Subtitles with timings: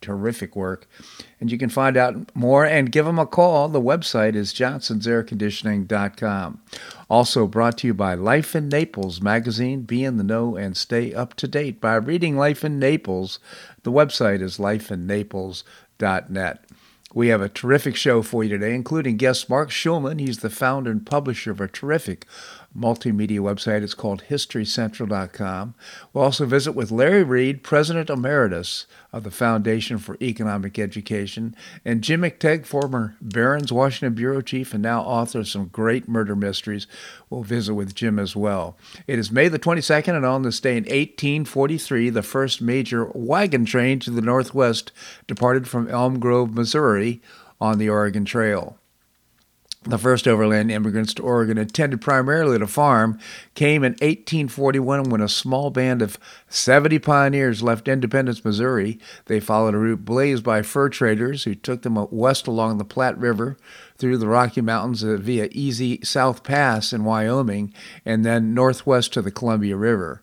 [0.00, 0.88] terrific work.
[1.40, 3.68] And you can find out more and give them a call.
[3.68, 6.60] The website is johnsonsairconditioning.com.
[7.10, 9.82] Also brought to you by Life in Naples magazine.
[9.82, 13.38] Be in the know and stay up to date by reading Life in Naples.
[13.82, 16.64] The website is lifeinnaples.net.
[17.14, 20.20] We have a terrific show for you today, including guest Marc Schulman.
[20.20, 22.26] He's the founder and publisher of a terrific
[22.76, 23.82] multimedia website.
[23.82, 25.74] It's called HistoryCentral.com.
[26.12, 32.02] We'll also visit with Larry Reed, President Emeritus of the Foundation for Economic Education, and
[32.02, 36.86] Jim McTague, former Barron's Washington Bureau Chief and now author of some great murder mysteries.
[37.30, 38.76] We'll visit with Jim as well.
[39.06, 43.64] It is May the 22nd, and on this day in 1843, the first major wagon
[43.64, 44.92] train to the Northwest
[45.26, 47.22] departed from Elm Grove, Missouri
[47.60, 48.78] on the Oregon Trail.
[49.88, 53.18] The first overland immigrants to Oregon intended primarily to farm
[53.54, 56.18] came in 1841 when a small band of
[56.50, 58.98] 70 pioneers left Independence, Missouri.
[59.24, 63.16] They followed a route blazed by fur traders who took them west along the Platte
[63.16, 63.56] River
[63.96, 67.72] through the Rocky Mountains via Easy South Pass in Wyoming
[68.04, 70.22] and then northwest to the Columbia River.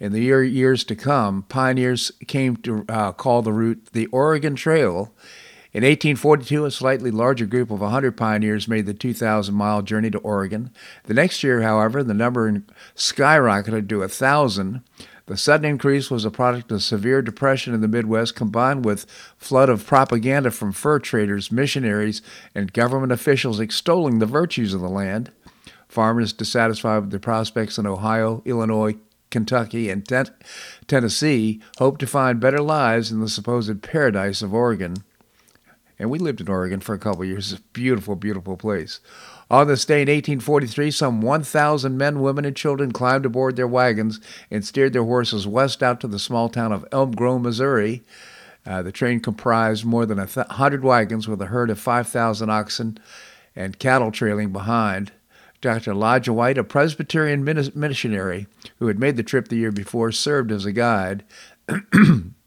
[0.00, 4.56] In the year, years to come, pioneers came to uh, call the route the Oregon
[4.56, 5.12] Trail
[5.74, 10.18] in 1842, a slightly larger group of 100 pioneers made the 2,000 mile journey to
[10.18, 10.70] Oregon.
[11.04, 12.62] The next year, however, the number
[12.94, 14.82] skyrocketed to 1,000.
[15.26, 19.06] The sudden increase was a product of severe depression in the Midwest combined with
[19.38, 22.20] flood of propaganda from fur traders, missionaries,
[22.54, 25.32] and government officials extolling the virtues of the land.
[25.88, 28.96] Farmers dissatisfied with their prospects in Ohio, Illinois,
[29.30, 30.34] Kentucky, and ten-
[30.86, 34.96] Tennessee hoped to find better lives in the supposed paradise of Oregon
[36.02, 37.52] and we lived in Oregon for a couple years.
[37.52, 38.98] It's a beautiful, beautiful place.
[39.48, 44.18] On this day in 1843, some 1,000 men, women, and children climbed aboard their wagons
[44.50, 48.02] and steered their horses west out to the small town of Elm Grove, Missouri.
[48.66, 52.98] Uh, the train comprised more than a 100 wagons with a herd of 5,000 oxen
[53.54, 55.12] and cattle trailing behind.
[55.60, 55.92] Dr.
[55.92, 58.48] Elijah White, a Presbyterian missionary
[58.80, 61.22] who had made the trip the year before, served as a guide.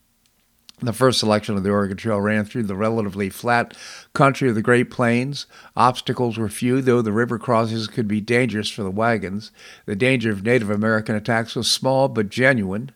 [0.82, 3.78] The first selection of the Oregon Trail ran through the relatively flat
[4.14, 5.46] country of the Great Plains.
[5.78, 9.52] Obstacles were few, though the river crossings could be dangerous for the wagons.
[9.86, 12.92] The danger of Native American attacks was small but genuine.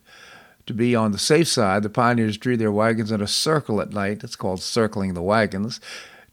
[0.66, 3.94] To be on the safe side, the pioneers drew their wagons in a circle at
[3.94, 4.22] night.
[4.22, 5.80] It's called circling the wagons.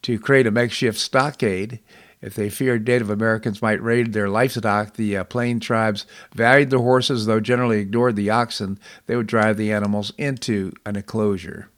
[0.01, 1.79] To create a makeshift stockade,
[2.27, 6.05] if they feared Native Americans might raid their livestock, the uh, plain tribes
[6.35, 8.77] valued the horses, though generally ignored the oxen.
[9.05, 11.69] They would drive the animals into an enclosure.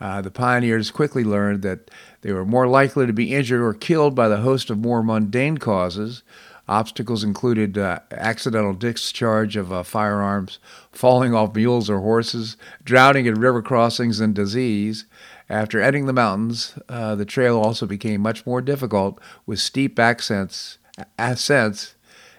[0.00, 1.90] Uh, the pioneers quickly learned that
[2.22, 5.58] they were more likely to be injured or killed by the host of more mundane
[5.58, 6.22] causes.
[6.66, 10.58] Obstacles included uh, accidental discharge of uh, firearms,
[10.92, 15.04] falling off mules or horses, drowning at river crossings, and disease.
[15.48, 20.78] After entering the mountains, uh, the trail also became much more difficult with steep accents,
[21.18, 21.94] ascents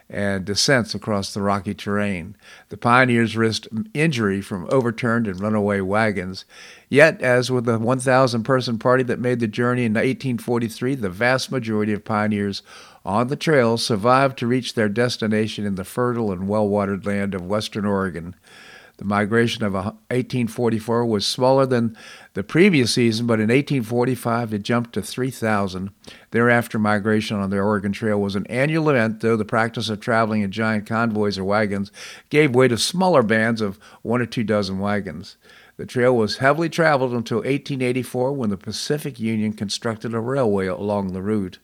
[0.09, 2.35] and descents across the rocky terrain.
[2.69, 6.45] The pioneers risked injury from overturned and runaway wagons.
[6.89, 11.51] Yet, as with the 1,000 person party that made the journey in 1843, the vast
[11.51, 12.61] majority of pioneers
[13.03, 17.33] on the trail survived to reach their destination in the fertile and well watered land
[17.33, 18.35] of western Oregon.
[18.97, 21.97] The migration of 1844 was smaller than
[22.33, 25.89] the previous season, but in 1845 it jumped to 3,000.
[26.31, 30.43] Thereafter, migration on the Oregon Trail was an annual event, though the practice of traveling
[30.43, 31.91] in giant convoys or wagons
[32.29, 35.35] gave way to smaller bands of one or two dozen wagons.
[35.77, 41.11] The trail was heavily traveled until 1884 when the Pacific Union constructed a railway along
[41.11, 41.59] the route.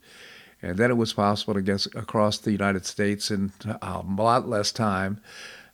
[0.61, 4.71] And then it was possible to get across the United States in a lot less
[4.71, 5.21] time.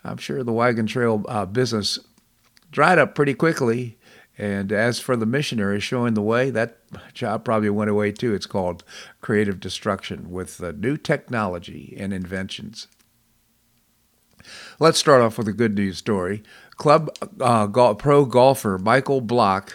[0.08, 2.00] I'm sure the wagon trail uh, business
[2.72, 3.98] dried up pretty quickly.
[4.40, 6.78] And as for the missionaries showing the way, that
[7.14, 8.36] job probably went away too.
[8.36, 8.84] It's called
[9.20, 12.88] creative destruction with uh, new technology and inventions.
[14.80, 16.44] Let's start off with a good news story.
[16.76, 17.10] Club
[17.42, 19.74] uh, go- pro golfer Michael Block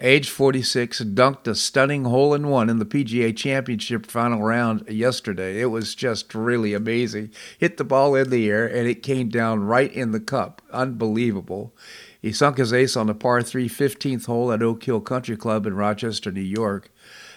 [0.00, 5.60] age 46, dunked a stunning hole in one in the PGA Championship final round yesterday.
[5.60, 7.30] It was just really amazing.
[7.58, 10.60] Hit the ball in the air and it came down right in the cup.
[10.70, 11.74] Unbelievable.
[12.20, 15.66] He sunk his ace on the par 3 15th hole at Oak Hill Country Club
[15.66, 16.90] in Rochester, New York.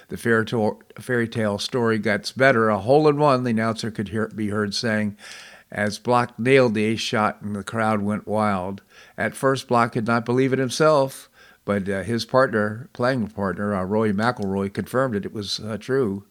[0.09, 2.69] The fairy tale story gets better.
[2.69, 5.15] A hole in one, the announcer could hear, be heard saying,
[5.71, 8.81] as Block nailed the ace shot and the crowd went wild.
[9.15, 11.28] At first, Block could not believe it himself,
[11.69, 15.24] but uh, his partner, playing partner, uh, Rory McIlroy, confirmed it.
[15.24, 16.25] It was uh, true.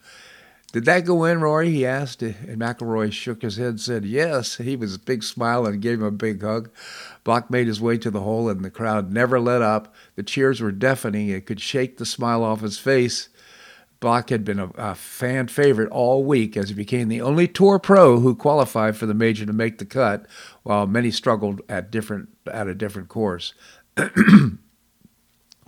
[0.72, 1.70] Did that go in, Rory?
[1.70, 4.56] He asked, and McIlroy shook his head and said, Yes.
[4.56, 6.70] He was a big smile and gave him a big hug.
[7.22, 9.94] Block made his way to the hole, and the crowd never let up.
[10.16, 11.28] The cheers were deafening.
[11.28, 13.28] It could shake the smile off his face.
[14.00, 17.78] Block had been a, a, fan favorite all week as he became the only tour
[17.78, 20.26] pro who qualified for the major to make the cut,
[20.64, 23.54] while many struggled at different at a different course.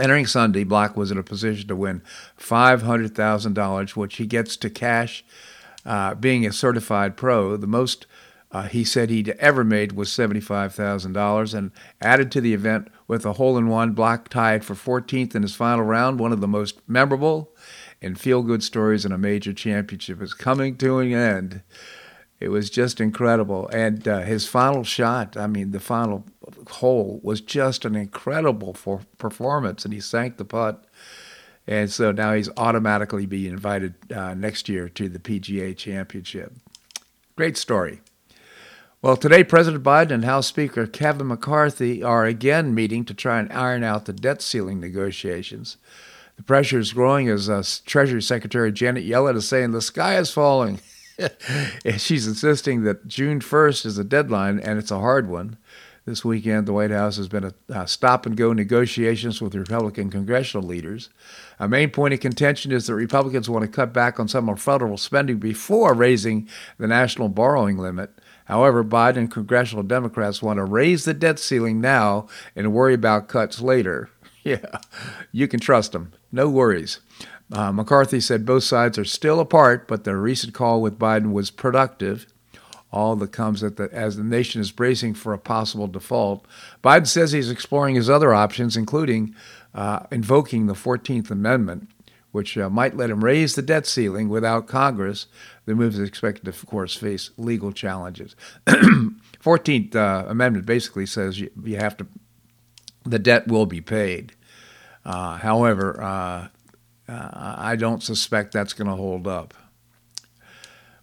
[0.00, 2.02] Entering Sunday, Block was in a position to win
[2.38, 5.24] $500,000, which he gets to cash
[5.84, 7.56] uh, being a certified pro.
[7.56, 8.06] The most
[8.52, 11.70] uh, he said he'd ever made was $75,000 and
[12.00, 13.92] added to the event with a hole in one.
[13.92, 17.54] Block tied for 14th in his final round, one of the most memorable
[18.02, 21.62] and feel good stories in a major championship is coming to an end.
[22.40, 23.68] It was just incredible.
[23.68, 26.24] And uh, his final shot, I mean, the final
[26.68, 30.84] hole was just an incredible for performance, and he sank the putt.
[31.66, 36.54] And so now he's automatically being invited uh, next year to the PGA Championship.
[37.36, 38.00] Great story.
[39.02, 43.52] Well, today, President Biden and House Speaker Kevin McCarthy are again meeting to try and
[43.52, 45.76] iron out the debt ceiling negotiations.
[46.36, 50.30] The pressure is growing as uh, Treasury Secretary Janet Yellen is saying the sky is
[50.30, 50.80] falling.
[51.96, 55.56] She's insisting that June 1st is a deadline, and it's a hard one.
[56.06, 60.10] This weekend, the White House has been a, a stop and go negotiations with Republican
[60.10, 61.10] congressional leaders.
[61.58, 64.60] A main point of contention is that Republicans want to cut back on some of
[64.60, 68.10] federal spending before raising the national borrowing limit.
[68.46, 72.26] However, Biden and congressional Democrats want to raise the debt ceiling now
[72.56, 74.10] and worry about cuts later.
[74.42, 74.78] Yeah,
[75.32, 76.12] you can trust them.
[76.32, 77.00] No worries.
[77.52, 81.50] Uh, McCarthy said both sides are still apart, but their recent call with Biden was
[81.50, 82.26] productive.
[82.92, 86.44] All that comes at the, as the nation is bracing for a possible default.
[86.82, 89.34] Biden says he's exploring his other options, including
[89.74, 91.88] uh, invoking the 14th Amendment,
[92.32, 95.26] which uh, might let him raise the debt ceiling without Congress.
[95.66, 98.34] The move is expected to, of course, face legal challenges.
[98.66, 102.06] 14th uh, Amendment basically says you, you, have to,
[103.04, 104.32] the debt will be paid.
[105.04, 106.50] Uh, however,
[107.10, 109.54] uh, I don't suspect that's going to hold up.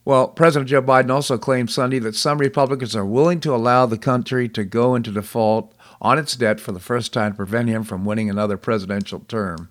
[0.05, 3.97] Well, President Joe Biden also claimed Sunday that some Republicans are willing to allow the
[3.97, 7.83] country to go into default on its debt for the first time to prevent him
[7.83, 9.69] from winning another presidential term.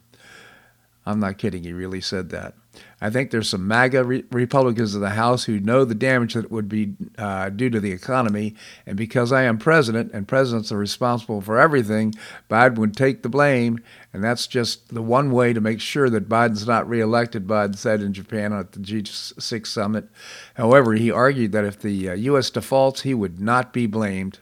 [1.06, 2.54] I'm not kidding, he really said that.
[2.98, 6.50] I think there's some MAGA re- Republicans in the House who know the damage that
[6.50, 8.54] would be uh, due to the economy.
[8.86, 12.14] And because I am president and presidents are responsible for everything,
[12.48, 13.80] Biden would take the blame.
[14.14, 18.00] And that's just the one way to make sure that Biden's not reelected, Biden said
[18.00, 20.08] in Japan at the G6 summit.
[20.54, 22.48] However, he argued that if the uh, U.S.
[22.48, 24.38] defaults, he would not be blamed.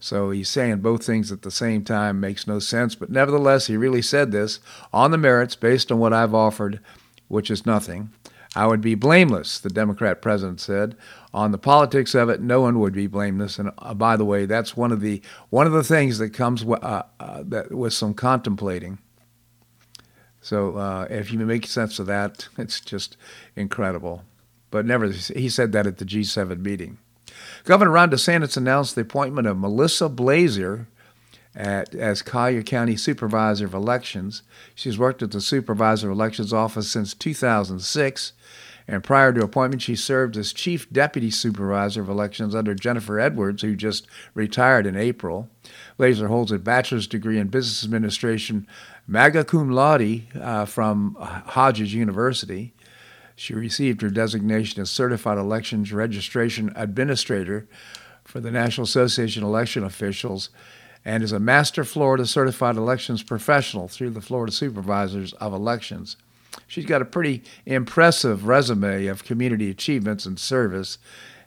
[0.00, 2.96] So he's saying both things at the same time makes no sense.
[2.96, 4.58] But nevertheless, he really said this
[4.92, 6.80] on the merits based on what I've offered
[7.28, 8.10] which is nothing.
[8.56, 10.96] I would be blameless, the Democrat president said.
[11.34, 13.58] On the politics of it, no one would be blameless.
[13.58, 15.20] And uh, by the way, that's one of the
[15.50, 18.98] one of the things that comes w- uh, uh, that, with some contemplating.
[20.40, 23.16] So uh, if you make sense of that, it's just
[23.54, 24.24] incredible.
[24.70, 26.98] But never, he said that at the G7 meeting.
[27.64, 30.86] Governor Ron DeSantis announced the appointment of Melissa Blazier
[31.58, 34.42] at, as Collier County Supervisor of Elections.
[34.76, 38.32] She's worked at the Supervisor of Elections office since 2006,
[38.86, 43.62] and prior to appointment, she served as Chief Deputy Supervisor of Elections under Jennifer Edwards,
[43.62, 45.50] who just retired in April.
[45.98, 48.66] Blazier holds a bachelor's degree in Business Administration,
[49.06, 52.72] magna cum laude, uh, from Hodges University.
[53.34, 57.68] She received her designation as Certified Elections Registration Administrator
[58.24, 60.50] for the National Association of Election Officials
[61.04, 66.16] and is a Master Florida Certified Elections Professional through the Florida Supervisors of Elections.
[66.66, 70.98] She's got a pretty impressive resume of community achievements and service.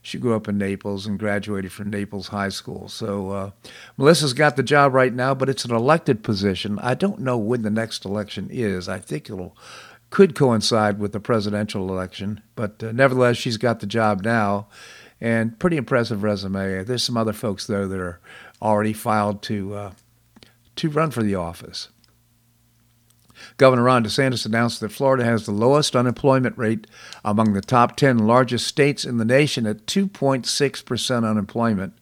[0.01, 2.87] She grew up in Naples and graduated from Naples High School.
[2.87, 3.51] So uh,
[3.97, 6.79] Melissa's got the job right now, but it's an elected position.
[6.79, 8.89] I don't know when the next election is.
[8.89, 9.55] I think it'll
[10.09, 14.67] could coincide with the presidential election, but uh, nevertheless, she's got the job now,
[15.21, 16.83] and pretty impressive resume.
[16.83, 18.19] There's some other folks though that are
[18.61, 19.91] already filed to uh,
[20.75, 21.89] to run for the office.
[23.57, 26.87] Governor Ron DeSantis announced that Florida has the lowest unemployment rate
[27.25, 31.93] among the top 10 largest states in the nation at 2.6% unemployment,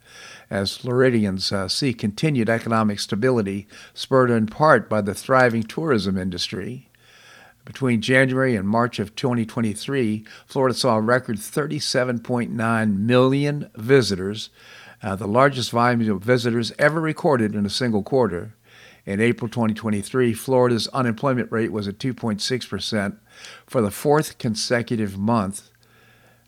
[0.49, 6.89] as Floridians uh, see continued economic stability, spurred in part by the thriving tourism industry.
[7.65, 14.49] Between January and March of 2023, Florida saw a record 37.9 million visitors,
[15.01, 18.53] uh, the largest volume of visitors ever recorded in a single quarter.
[19.05, 23.17] In April 2023, Florida's unemployment rate was at 2.6%
[23.65, 25.69] for the fourth consecutive month,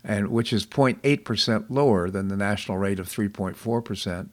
[0.04, 4.30] and which is 0.8% lower than the national rate of 3.4%.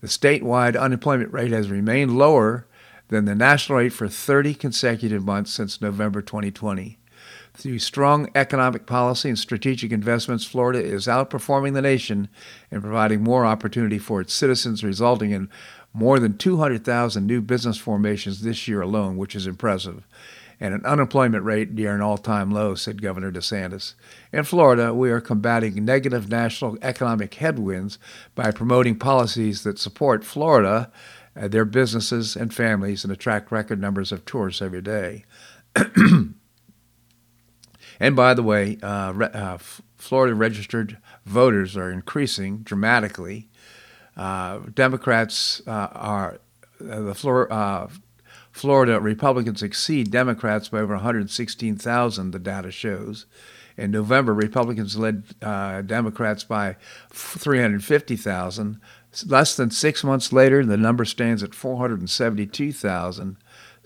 [0.00, 2.66] The statewide unemployment rate has remained lower
[3.08, 6.98] than the national rate for 30 consecutive months since November 2020.
[7.56, 12.28] Through strong economic policy and strategic investments, Florida is outperforming the nation
[12.70, 15.48] in providing more opportunity for its citizens, resulting in
[15.94, 20.06] more than 200,000 new business formations this year alone, which is impressive,
[20.60, 23.94] and an unemployment rate near an all time low, said Governor DeSantis.
[24.34, 27.98] In Florida, we are combating negative national economic headwinds
[28.34, 30.92] by promoting policies that support Florida
[31.34, 35.24] uh, their businesses and families and attract record numbers of tourists every day.
[38.00, 39.58] and by the way, uh, uh,
[39.96, 43.48] Florida registered voters are increasing dramatically.
[44.16, 46.38] Uh, Democrats uh, are
[46.80, 47.88] uh, the Flor-
[48.52, 52.30] Florida Republicans exceed Democrats by over 116,000.
[52.30, 53.26] The data shows.
[53.76, 56.76] In November, Republicans led Democrats by
[57.10, 58.80] 350,000.
[59.26, 61.54] Less than six months later, the number stands at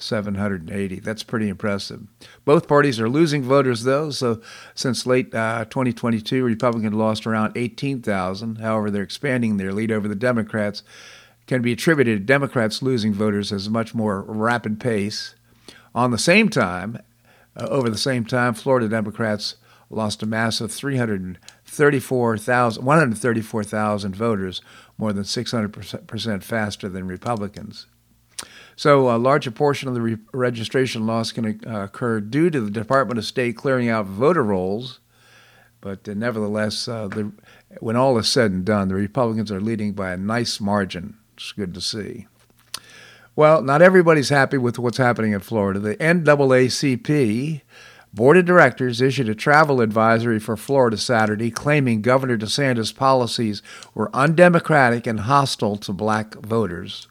[0.00, 1.00] 472,780.
[1.00, 2.02] That's pretty impressive.
[2.44, 4.10] Both parties are losing voters, though.
[4.10, 4.42] So
[4.74, 8.56] since late uh, 2022, Republicans lost around 18,000.
[8.56, 10.82] However, they're expanding their lead over the Democrats.
[11.46, 15.34] Can be attributed to Democrats losing voters at a much more rapid pace.
[15.94, 16.98] On the same time,
[17.56, 19.56] uh, over the same time, Florida Democrats
[19.90, 24.62] lost a massive 334,000, 134,000 voters,
[24.96, 27.86] more than 600% faster than Republicans.
[28.80, 32.70] So a larger portion of the re- registration loss can uh, occur due to the
[32.70, 35.00] Department of State clearing out voter rolls.
[35.82, 37.30] But uh, nevertheless, uh, the,
[37.80, 41.18] when all is said and done, the Republicans are leading by a nice margin.
[41.36, 42.26] It's good to see.
[43.36, 45.78] Well, not everybody's happy with what's happening in Florida.
[45.78, 47.60] The NAACP
[48.14, 53.60] Board of Directors issued a travel advisory for Florida Saturday claiming Governor DeSantis' policies
[53.94, 57.08] were undemocratic and hostile to black voters.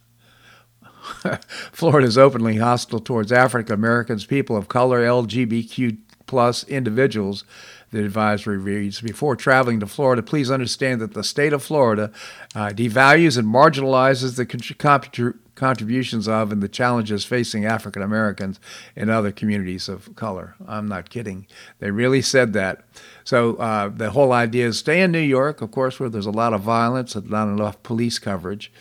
[1.71, 5.97] Florida is openly hostile towards African Americans, people of color, LGBTQ
[6.27, 7.43] plus individuals.
[7.91, 12.11] The advisory reads Before traveling to Florida, please understand that the state of Florida
[12.53, 18.59] uh, devalues and marginalizes the contributions of and the challenges facing African Americans
[18.95, 20.55] and other communities of color.
[20.67, 21.47] I'm not kidding.
[21.79, 22.83] They really said that.
[23.23, 26.31] So uh, the whole idea is stay in New York, of course, where there's a
[26.31, 28.71] lot of violence and not enough police coverage.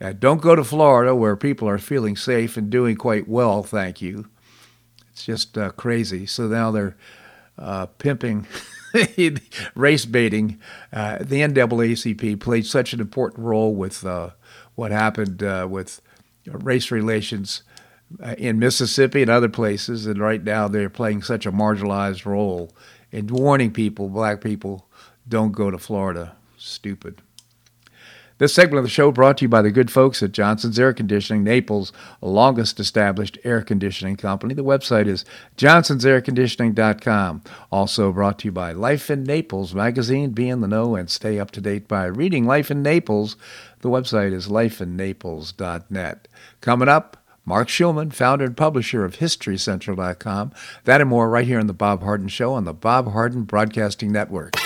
[0.00, 4.02] Uh, don't go to Florida, where people are feeling safe and doing quite well, thank
[4.02, 4.28] you.
[5.10, 6.26] It's just uh, crazy.
[6.26, 6.96] So now they're
[7.58, 8.46] uh, pimping.
[9.74, 10.58] race baiting.
[10.92, 14.30] Uh, the NAACP played such an important role with uh,
[14.74, 16.00] what happened uh, with
[16.46, 17.62] race relations
[18.38, 22.70] in Mississippi and other places, and right now they're playing such a marginalized role
[23.10, 24.86] in warning people, black people,
[25.28, 26.36] don't go to Florida.
[26.58, 27.22] Stupid.
[28.38, 30.92] This segment of the show brought to you by the good folks at Johnson's Air
[30.92, 31.90] Conditioning, Naples'
[32.20, 34.52] longest established air conditioning company.
[34.52, 35.24] The website is
[35.56, 37.42] johnsonsairconditioning.com.
[37.72, 40.32] Also brought to you by Life in Naples magazine.
[40.32, 43.36] Be in the know and stay up to date by reading Life in Naples.
[43.80, 46.28] The website is lifeinnaples.net.
[46.60, 47.16] Coming up,
[47.46, 50.52] Marc Schulman, founder and publisher of HistoryCentral.com.
[50.84, 54.12] That and more right here on The Bob Harden Show on the Bob Harden Broadcasting
[54.12, 54.65] Network.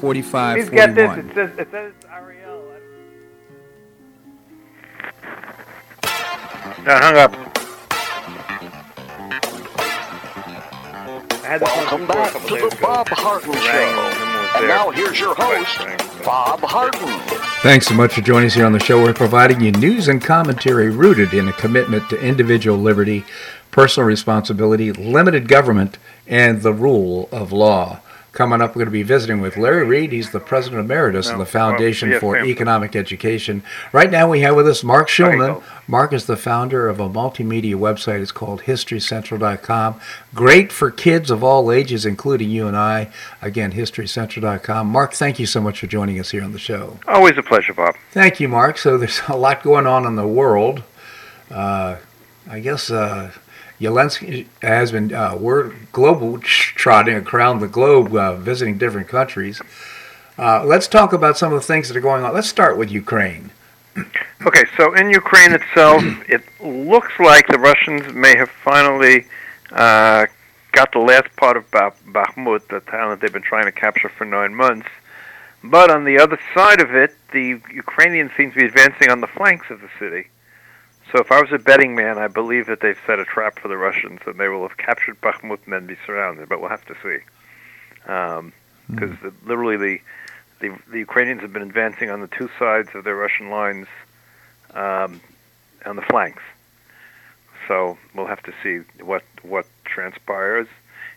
[0.00, 1.18] 45 Please get this.
[1.18, 2.64] It says, it says Ariel.
[6.86, 7.50] No, hung up.
[11.60, 14.56] Welcome back to the Bob Harden Show.
[14.56, 15.78] And now here's your host,
[16.24, 17.20] Bob Harden.
[17.62, 19.02] Thanks so much for joining us here on the show.
[19.02, 23.24] We're providing you news and commentary rooted in a commitment to individual liberty,
[23.70, 28.00] personal responsibility, limited government, and the rule of law.
[28.32, 30.12] Coming up, we're going to be visiting with Larry Reed.
[30.12, 32.38] He's the president emeritus no, of the Foundation well, for.
[32.38, 33.64] Economic Education.
[33.92, 35.62] Right now, we have with us Marc Schulman.
[35.88, 38.20] Mark is the founder of a multimedia website.
[38.20, 40.00] It's called HistoryCentral.com.
[40.32, 43.10] Great for kids of all ages, including you and I.
[43.42, 44.86] Again, HistoryCentral.com.
[44.86, 47.00] Mark, thank you so much for joining us here on the show.
[47.08, 47.96] Always a pleasure, Bob.
[48.12, 48.78] Thank you, Mark.
[48.78, 50.84] So there's a lot going on in the world.
[51.50, 51.96] Uh,
[52.48, 52.92] I guess.
[52.92, 53.32] Uh,
[53.80, 59.62] Zelensky has been uh, we're global trotting around the globe, uh, visiting different countries.
[60.38, 62.34] Uh, let's talk about some of the things that are going on.
[62.34, 63.50] Let's start with Ukraine.
[64.46, 69.26] Okay, so in Ukraine itself, it looks like the Russians may have finally
[69.70, 70.24] uh,
[70.72, 74.24] got the last part of Bakhmut, the town that they've been trying to capture for
[74.24, 74.88] nine months.
[75.62, 79.26] But on the other side of it, the Ukrainians seem to be advancing on the
[79.26, 80.28] flanks of the city.
[81.12, 83.68] So if I was a betting man, I believe that they've set a trap for
[83.68, 86.48] the Russians and they will have captured Bakhmut and then be surrounded.
[86.48, 87.18] But we'll have to see,
[88.02, 88.52] because um,
[88.88, 89.32] mm.
[89.44, 90.00] literally the,
[90.60, 93.88] the the Ukrainians have been advancing on the two sides of their Russian lines
[94.74, 95.20] um,
[95.84, 96.42] on the flanks.
[97.66, 100.68] So we'll have to see what what transpires.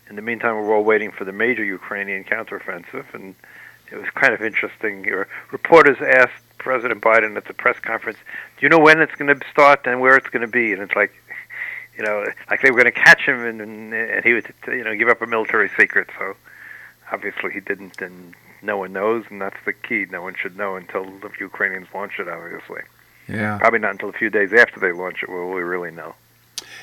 [0.10, 3.36] In the meantime, we're all waiting for the major Ukrainian counteroffensive, and
[3.92, 5.04] it was kind of interesting.
[5.04, 8.18] Your reporters asked President Biden at the press conference,
[8.58, 10.82] "Do you know when it's going to start and where it's going to be?" And
[10.82, 11.14] it's like,
[11.98, 14.84] you know, like they were going to catch him, and, and, and he would, you
[14.84, 16.10] know, give up a military secret.
[16.18, 16.36] So
[17.12, 20.06] obviously he didn't, and no one knows, and that's the key.
[20.10, 22.28] No one should know until the Ukrainians launch it.
[22.28, 22.82] Obviously,
[23.28, 26.16] yeah, probably not until a few days after they launch it will we really know.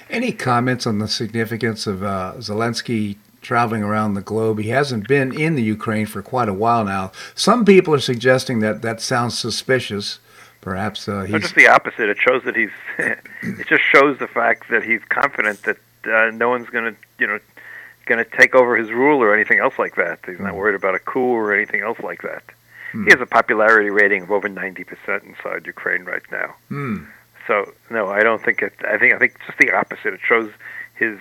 [0.09, 4.59] Any comments on the significance of uh, Zelensky traveling around the globe.
[4.59, 7.12] He hasn't been in the Ukraine for quite a while now.
[7.35, 10.18] Some people are suggesting that that sounds suspicious.
[10.61, 12.09] Perhaps uh, he's just the opposite.
[12.11, 12.70] It shows that he's.
[12.98, 17.26] it just shows the fact that he's confident that uh, no one's going to, you
[17.26, 17.38] know,
[18.05, 20.18] going to take over his rule or anything else like that.
[20.26, 20.59] He's not hmm.
[20.59, 22.42] worried about a coup or anything else like that.
[22.92, 23.05] Hmm.
[23.05, 26.55] He has a popularity rating of over ninety percent inside Ukraine right now.
[26.68, 27.05] Hmm.
[27.46, 28.74] So no, I don't think it.
[28.87, 30.12] I think I think just the opposite.
[30.12, 30.50] It shows
[30.94, 31.18] his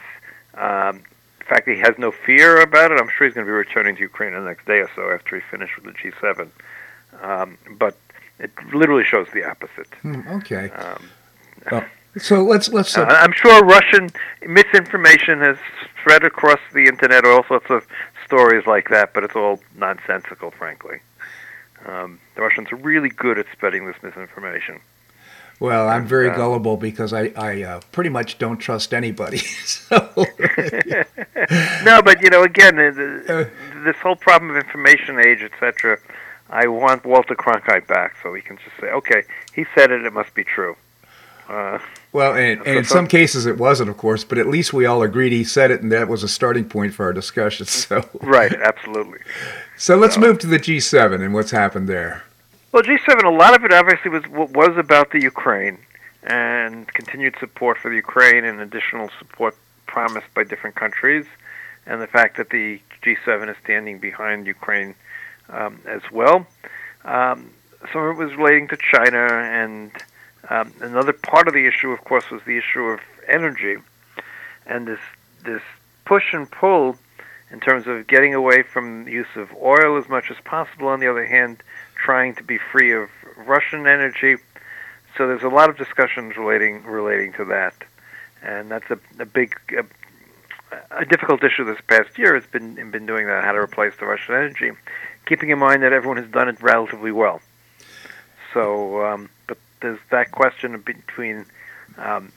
[0.55, 1.03] um,
[1.49, 3.95] fact that he has no fear about it, I'm sure he's going to be returning
[3.95, 6.49] to Ukraine the next day or so after he finished with the G7.
[7.21, 7.97] Um, but
[8.39, 9.89] it literally shows the opposite.
[10.03, 10.69] Mm, okay.
[10.69, 11.09] Um,
[11.71, 11.85] well,
[12.17, 12.97] so let's let's.
[12.97, 14.09] Uh, I'm sure Russian
[14.47, 15.57] misinformation has
[15.99, 17.85] spread across the internet, all sorts of
[18.25, 20.99] stories like that, but it's all nonsensical, frankly.
[21.85, 24.79] Um, the Russians are really good at spreading this misinformation.
[25.59, 29.37] Well, I'm very uh, gullible because I, I uh, pretty much don't trust anybody.
[29.65, 29.95] so,
[31.83, 33.49] no, but you know, again, the,
[33.83, 35.99] this whole problem of information age, etc.
[36.49, 40.13] I want Walter Cronkite back so he can just say, "Okay, he said it; it
[40.13, 40.77] must be true."
[41.49, 41.79] Uh,
[42.11, 44.85] well, and, and so, in some cases it wasn't, of course, but at least we
[44.85, 47.65] all agreed he said it, and that was a starting point for our discussion.
[47.89, 49.19] So right, absolutely.
[49.75, 52.23] So let's move to the G7 and what's happened there.
[52.71, 55.79] Well, G7, a lot of it obviously was was about the Ukraine
[56.21, 59.55] and continued support for the Ukraine and additional support
[59.87, 61.25] promised by different countries,
[61.87, 64.93] and the fact that the G7 is standing behind Ukraine
[65.49, 66.45] um, as well.
[67.05, 67.49] Um,
[67.91, 69.91] some of it was relating to China, and
[70.51, 73.77] um, another part of the issue, of course, was the issue of energy,
[74.67, 74.99] and this
[75.43, 75.63] this
[76.05, 76.97] push and pull
[77.49, 80.87] in terms of getting away from the use of oil as much as possible.
[80.87, 81.63] On the other hand,
[82.03, 84.37] trying to be free of Russian energy.
[85.17, 87.73] So there's a lot of discussions relating relating to that,
[88.41, 89.85] and that's a, a big a,
[90.91, 94.05] a difficult issue this past year has been been doing that how to replace the
[94.05, 94.71] Russian energy,
[95.25, 97.41] keeping in mind that everyone has done it relatively well.
[98.53, 101.45] So, um, but there's that question between
[101.97, 102.31] um,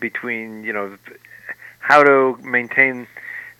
[0.00, 0.96] between you know
[1.80, 3.06] how to maintain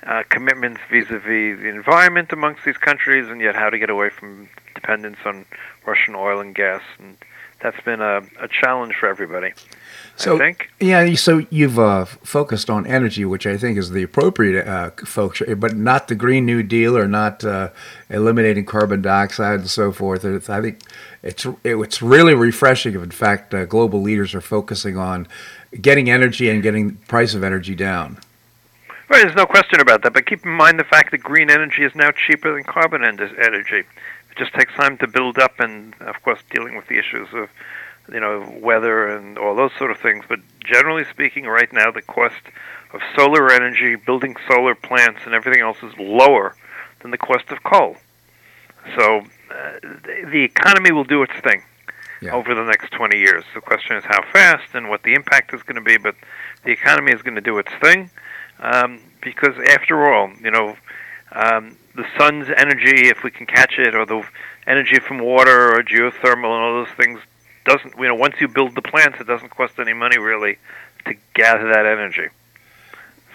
[0.05, 4.49] uh, commitments vis-a-vis the environment amongst these countries, and yet how to get away from
[4.77, 5.45] dependence on
[5.85, 7.17] Russian oil and gas, and
[7.61, 9.53] that's been a, a challenge for everybody.
[10.17, 10.71] So, I think.
[10.81, 15.55] Yeah, so you've uh, focused on energy, which I think is the appropriate uh, focus,
[15.57, 17.71] but not the Green New Deal or not uh,
[18.09, 20.25] eliminating carbon dioxide and so forth.
[20.25, 20.81] It's, I think
[21.23, 22.95] it's it's really refreshing.
[22.95, 25.27] If in fact uh, global leaders are focusing on
[25.81, 28.19] getting energy and getting the price of energy down.
[29.09, 30.15] Right, there's no question about that.
[30.15, 33.85] But keep in mind the fact that green energy is now cheaper than carbon energy.
[34.37, 37.49] It just takes time to build up, and of course, dealing with the issues of
[38.13, 40.25] you know weather and all those sort of things.
[40.29, 42.43] But generally speaking, right now the cost
[42.93, 46.55] of solar energy, building solar plants, and everything else is lower
[47.01, 47.97] than the cost of coal.
[48.99, 51.63] So uh, the economy will do its thing
[52.21, 52.33] yeah.
[52.33, 53.45] over the next 20 years.
[53.55, 56.15] The question is how fast and what the impact is going to be, but
[56.65, 58.11] the economy is going to do its thing
[58.61, 60.77] um, because after all, you know,
[61.33, 64.23] um, the sun's energy, if we can catch it, or the
[64.67, 67.21] energy from water or geothermal and all those things,
[67.65, 70.59] doesn't you know once you build the plants, it doesn't cost any money really
[71.07, 72.29] to gather that energy.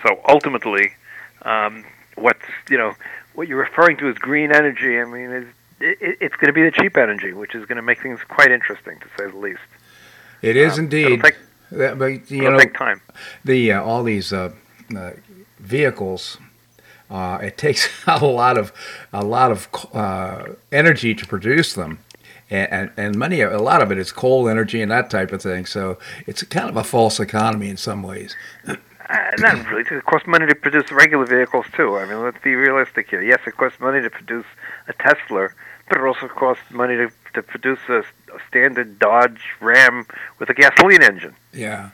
[0.04, 0.94] So ultimately,
[1.42, 1.84] um,
[2.16, 2.94] what's you know
[3.34, 5.48] what you're referring to as green energy, I mean, is
[5.80, 8.52] it, it's going to be the cheap energy, which is going to make things quite
[8.52, 9.60] interesting to say the least.
[10.42, 11.06] It is um, indeed.
[11.06, 11.38] It'll take,
[11.72, 13.02] that, but, you know, time.
[13.46, 14.54] The uh, all these uh,
[14.96, 15.12] uh,
[15.60, 16.38] vehicles.
[17.12, 18.72] Uh, it takes a lot of
[19.12, 22.00] a lot of uh, energy to produce them,
[22.50, 25.66] and, and, many a lot of it is coal energy and that type of thing.
[25.66, 28.36] So it's kind of a false economy in some ways.
[28.66, 28.76] Uh,
[29.40, 29.84] not really.
[29.92, 31.98] It costs money to produce regular vehicles too.
[31.98, 33.22] I mean, let's be realistic here.
[33.22, 34.46] Yes, it costs money to produce
[34.88, 35.50] a Tesla,
[35.90, 40.06] but it also costs money to to produce a, a standard Dodge Ram
[40.40, 41.36] with a gasoline engine.
[41.52, 41.90] Yeah.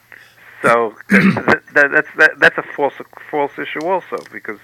[0.61, 2.95] So that, that, that's that, that's a false
[3.29, 4.59] false issue also because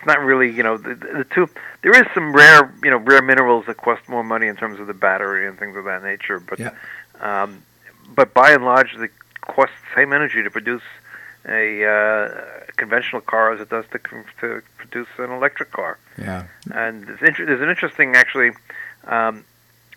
[0.00, 1.48] it's not really you know the, the two
[1.82, 4.86] there is some rare you know rare minerals that cost more money in terms of
[4.86, 6.70] the battery and things of that nature but yeah.
[7.20, 7.62] um,
[8.14, 9.08] but by and large they
[9.42, 10.82] cost the same energy to produce
[11.46, 12.44] a uh,
[12.76, 13.98] conventional car as it does to,
[14.40, 15.98] to produce an electric car.
[16.18, 16.46] Yeah.
[16.70, 18.50] And there's, inter- there's an interesting actually
[19.04, 19.44] um,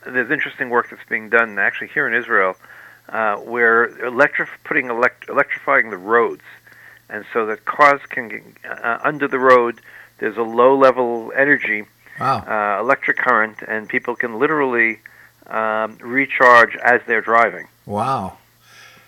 [0.06, 2.56] there's interesting work that's being done actually here in Israel
[3.10, 6.42] uh, where electric putting elect- electrifying the roads,
[7.10, 9.80] and so that cars can get uh, under the road.
[10.20, 11.84] There's a low level energy,
[12.20, 12.40] wow.
[12.40, 15.00] uh, electric current, and people can literally
[15.48, 17.68] um, recharge as they're driving.
[17.86, 18.38] Wow!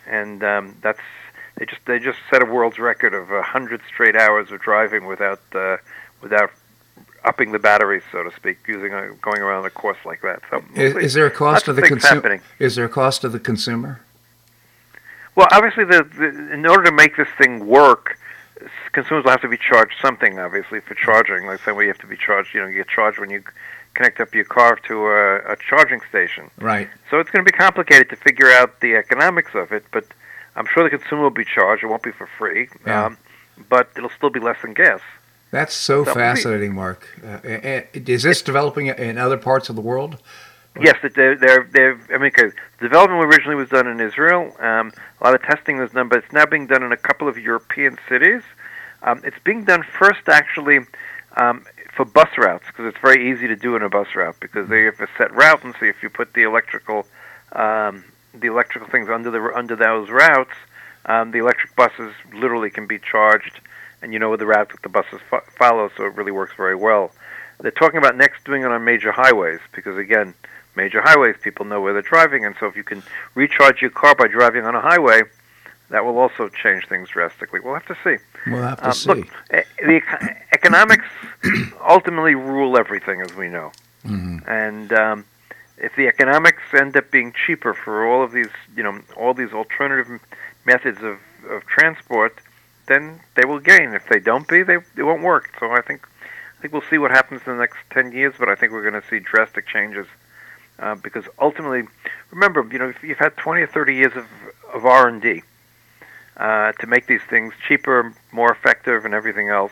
[0.08, 1.00] And um, that's
[1.58, 5.06] they just they just set a world's record of a hundred straight hours of driving
[5.06, 5.78] without uh,
[6.22, 6.52] without
[7.24, 10.42] upping the batteries, so to speak, using a, going around a course like that.
[10.50, 12.42] So is, is there a cost to the consumer?
[12.60, 14.02] Is there a cost to the consumer?
[15.36, 18.18] Well, obviously, the, the, in order to make this thing work,
[18.94, 20.40] consumers will have to be charged something.
[20.40, 22.54] Obviously, for charging, like say, we have to be charged.
[22.54, 23.44] You know, you get charged when you
[23.96, 26.52] connect up your car to a, a charging station.
[26.60, 26.90] Right.
[27.10, 30.06] So it's going to be complicated to figure out the economics of it, but
[30.56, 31.84] I'm sure the consumer will be charged.
[31.84, 33.06] It won't be for free, yeah.
[33.06, 33.18] um,
[33.70, 35.02] but it'll still be less than gas.
[35.52, 37.08] That's so fascinating, Mark.
[37.26, 37.40] Uh,
[37.94, 40.18] is this developing in other parts of the world?
[40.80, 44.54] Yes, they're, they're, they're, I mean, cause development originally was done in Israel.
[44.60, 47.30] Um, a lot of testing was done, but it's now being done in a couple
[47.30, 48.42] of European cities.
[49.02, 50.80] Um, it's being done first, actually,
[51.38, 54.68] um, for bus routes because it's very easy to do in a bus route because
[54.68, 57.06] they have a set route, and so if you put the electrical,
[57.54, 60.56] um, the electrical things under the under those routes,
[61.06, 63.62] um, the electric buses literally can be charged
[64.02, 66.54] and you know where the route that the buses fo- follow, so it really works
[66.58, 67.12] very well.
[67.62, 70.34] They're talking about next doing it on major highways because again,
[70.76, 74.16] major highways people know where they're driving, and so if you can recharge your car
[74.16, 75.24] by driving on a highway,
[75.90, 77.60] that will also change things drastically.
[77.60, 78.18] We'll have to see.
[78.48, 79.10] We'll have to Um, see.
[79.10, 81.06] Look, the eco- economics
[81.88, 83.72] ultimately rule everything, as we know.
[84.06, 84.48] Mhm.
[84.48, 85.26] And um,
[85.78, 89.52] if the economics end up being cheaper for all of these, you know, all these
[89.54, 90.20] alternative
[90.66, 91.18] methods of,
[91.50, 92.36] of transport,
[92.88, 93.94] then they will gain.
[93.94, 95.50] If they don't be, they it won't work.
[95.60, 96.08] So I think
[96.58, 98.88] I think we'll see what happens in the next ten years, but I think we're
[98.90, 100.08] going to see drastic changes
[100.80, 101.84] uh, because ultimately,
[102.32, 104.26] remember, you know, if you've had twenty or thirty years of
[104.74, 105.42] of R and D
[106.38, 109.72] uh, to make these things cheaper, more effective, and everything else.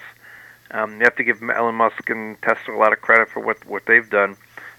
[0.72, 3.64] Um, you have to give Elon Musk and Tesla a lot of credit for what
[3.68, 4.36] what they've done,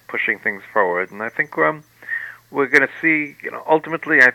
[0.08, 1.10] pushing things forward.
[1.12, 1.84] And I think um,
[2.50, 4.32] we're going to see, you know, ultimately, I,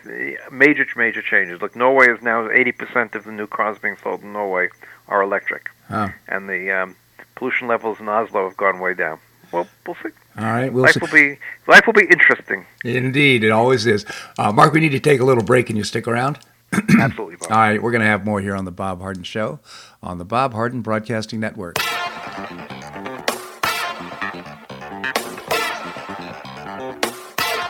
[0.50, 1.60] major major changes.
[1.60, 4.68] Look, Norway is now 80% of the new cars being sold in Norway
[5.08, 6.10] are electric, Huh.
[6.28, 6.96] and the um,
[7.34, 9.18] pollution levels in Oslo have gone way down.
[9.52, 10.10] Well, we'll see.
[10.40, 11.00] All right, we'll life see.
[11.00, 12.64] will be life will be interesting.
[12.82, 14.06] Indeed, it always is.
[14.38, 15.66] Uh, Mark, we need to take a little break.
[15.66, 16.38] Can you stick around?
[16.98, 17.50] Absolutely, Bob.
[17.52, 19.60] All right, we're going to have more here on the Bob Harden Show
[20.02, 21.76] on the Bob Harden Broadcasting Network.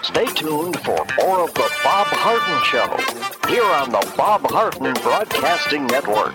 [0.02, 5.86] Stay tuned for more of the Bob Harden Show here on the Bob Harden Broadcasting
[5.86, 6.34] Network.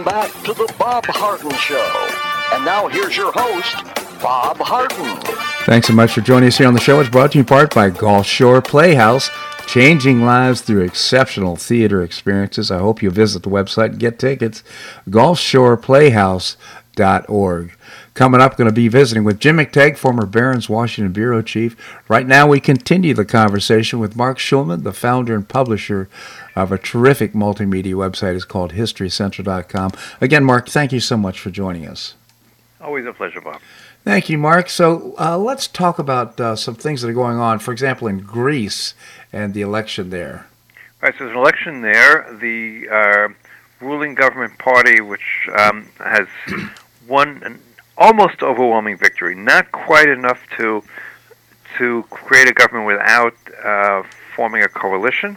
[0.00, 2.08] Welcome back to the Bob Harden Show.
[2.54, 3.84] And now here's your host,
[4.22, 5.20] Bob Harden.
[5.66, 7.00] Thanks so much for joining us here on the show.
[7.00, 9.28] It's brought to you in part by Gulf Shore Playhouse,
[9.66, 12.70] changing lives through exceptional theater experiences.
[12.70, 14.64] I hope you visit the website and get tickets.
[15.10, 17.72] GulfShorePlayhouse.org.
[18.14, 21.76] Coming up, going to be visiting with Jim McTague, former Barron's Washington Bureau Chief.
[22.08, 26.08] Right now, we continue the conversation with Marc Schulman, the founder and publisher
[26.54, 28.34] of a terrific multimedia website.
[28.34, 29.92] It's called HistoryCentral.com.
[30.20, 32.14] Again, Mark, thank you so much for joining us.
[32.80, 33.60] Always a pleasure, Bob.
[34.04, 34.70] Thank you, Mark.
[34.70, 37.58] So uh, let's talk about uh, some things that are going on.
[37.58, 38.94] For example, in Greece
[39.32, 40.46] and the election there.
[41.02, 42.36] Right, so there's an election there.
[42.40, 43.28] The uh,
[43.84, 46.26] ruling government party, which um, has
[47.08, 47.60] won an
[47.98, 50.82] almost overwhelming victory, not quite enough to
[51.78, 53.34] to create a government without
[53.64, 54.02] uh,
[54.34, 55.36] forming a coalition.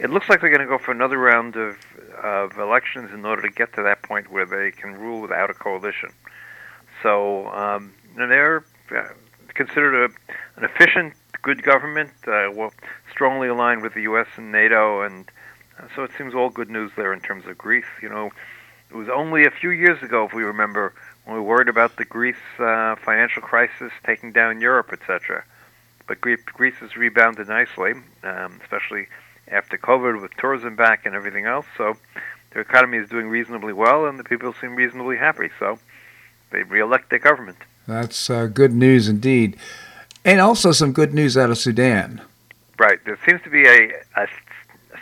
[0.00, 1.76] It looks like they're going to go for another round of,
[2.22, 5.54] of elections in order to get to that point where they can rule without a
[5.54, 6.10] coalition.
[7.02, 8.64] So um, they're
[8.96, 9.08] uh,
[9.52, 10.04] considered a,
[10.58, 12.72] an efficient, good government, uh, well,
[13.10, 14.26] strongly aligned with the U.S.
[14.36, 15.30] and NATO, and
[15.78, 17.84] uh, so it seems all good news there in terms of Greece.
[18.00, 18.30] You know,
[18.90, 20.94] it was only a few years ago, if we remember,
[21.26, 25.44] when we worried about the Greece uh, financial crisis taking down Europe, etc.
[26.08, 29.06] But Greece, Greece has rebounded nicely, um, especially
[29.50, 31.66] after COVID with tourism back and everything else.
[31.76, 31.96] So
[32.52, 35.50] their economy is doing reasonably well, and the people seem reasonably happy.
[35.58, 35.78] So
[36.50, 37.58] they reelect their government.
[37.86, 39.56] That's uh, good news indeed.
[40.24, 42.20] And also some good news out of Sudan.
[42.78, 42.98] Right.
[43.04, 44.26] There seems to be a, a,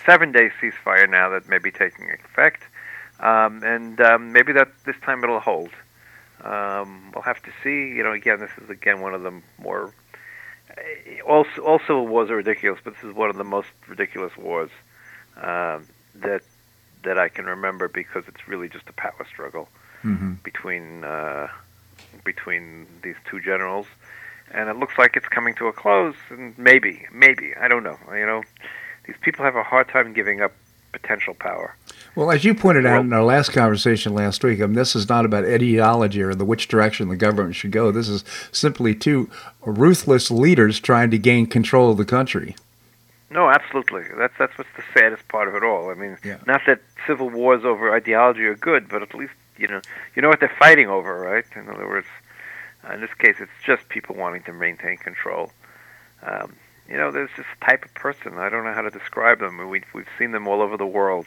[0.04, 2.62] seven-day ceasefire now that may be taking effect,
[3.20, 5.70] um, and um, maybe that this time it'll hold.
[6.42, 7.94] Um, we'll have to see.
[7.96, 9.92] You know, again, this is again one of the more
[11.27, 11.47] all
[11.81, 14.71] civil wars are ridiculous, but this is one of the most ridiculous wars
[15.37, 16.43] um, that
[17.05, 19.69] that I can remember because it's really just a power struggle
[20.03, 21.49] hmm between uh,
[22.25, 23.87] between these two generals,
[24.51, 26.17] and it looks like it's coming to a close.
[26.31, 27.99] And maybe, maybe I don't know.
[28.12, 28.43] You know,
[29.07, 30.53] these people have a hard time giving up
[31.00, 31.74] potential power.
[32.14, 35.08] Well, as you pointed out in our last conversation last week, I mean, this is
[35.08, 37.92] not about ideology or the which direction the government should go.
[37.92, 39.30] This is simply two
[39.64, 42.56] ruthless leaders trying to gain control of the country.
[43.30, 44.04] No, absolutely.
[44.16, 45.90] That's that's what's the saddest part of it all.
[45.90, 46.38] I mean, Yeah.
[46.46, 49.80] not that civil wars over ideology are good, but at least you know
[50.16, 51.44] you know what they're fighting over, right?
[51.54, 52.06] In other words,
[52.88, 55.52] uh, in this case, it's just people wanting to maintain control.
[56.22, 56.54] Um,
[56.88, 58.38] you know, there's this type of person.
[58.38, 59.59] I don't know how to describe them.
[59.68, 61.27] We we've seen them all over the world,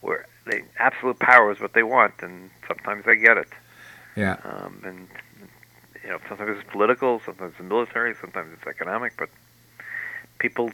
[0.00, 3.48] where they absolute power is what they want, and sometimes they get it.
[4.16, 4.36] Yeah.
[4.44, 5.08] Um, and
[6.02, 9.28] you know, sometimes it's political, sometimes it's military, sometimes it's economic, but
[10.38, 10.70] people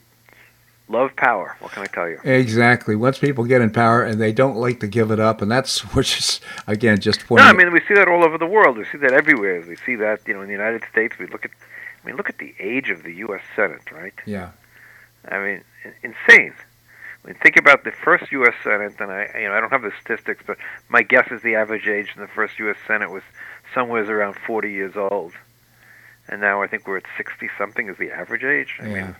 [0.88, 1.56] love power.
[1.60, 2.20] What can I tell you?
[2.22, 2.94] Exactly.
[2.94, 5.80] Once people get in power and they don't like to give it up, and that's
[5.94, 7.38] which is again just No.
[7.38, 8.76] I mean we see that all over the world.
[8.76, 9.64] We see that everywhere.
[9.66, 11.18] We see that you know in the United States.
[11.18, 11.50] We look at,
[12.02, 13.42] I mean, look at the age of the U.S.
[13.54, 14.14] Senate, right?
[14.26, 14.50] yeah.
[15.28, 15.64] I mean,
[16.02, 16.52] insane.
[17.24, 18.54] I mean, think about the first U.S.
[18.64, 21.54] Senate, and I, you know, I don't have the statistics, but my guess is the
[21.54, 22.76] average age in the first U.S.
[22.88, 23.22] Senate was
[23.72, 25.32] somewhere around 40 years old,
[26.28, 28.74] and now I think we're at 60 something is the average age.
[28.80, 28.94] I Yeah.
[29.04, 29.16] mean,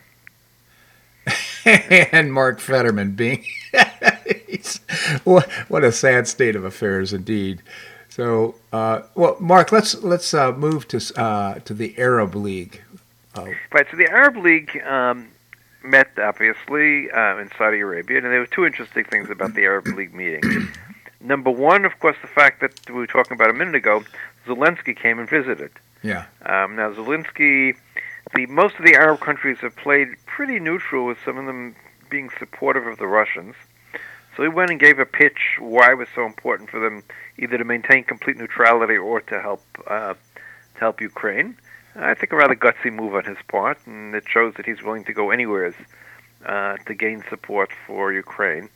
[2.12, 3.44] and Mark Fetterman being
[5.24, 7.62] what what a sad state of affairs indeed.
[8.12, 12.82] So, uh, well, Marc, let's let's uh, move to uh, to the Arab League.
[13.34, 13.86] Right.
[13.90, 15.28] So the Arab League um,
[15.82, 19.86] met obviously uh, in Saudi Arabia, and there were two interesting things about the Arab
[19.86, 20.68] League meeting.
[21.22, 24.04] Number one, of course, the fact that we were talking about a minute ago,
[24.46, 25.70] Zelensky came and visited.
[26.02, 26.26] Yeah.
[26.44, 27.76] Um, now Zelensky,
[28.34, 31.74] the most of the Arab countries have played pretty neutral, with some of them
[32.10, 33.54] being supportive of the Russians.
[34.36, 37.02] So he went and gave a pitch why it was so important for them
[37.38, 41.56] either to maintain complete neutrality or to help uh, to help Ukraine.
[41.94, 45.04] I think a rather gutsy move on his part, and it shows that he's willing
[45.04, 45.74] to go anywhere
[46.46, 48.70] uh, to gain support for Ukraine.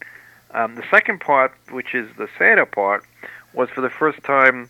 [0.50, 3.04] Um, the second part, which is the sadder part,
[3.54, 4.68] was for the first time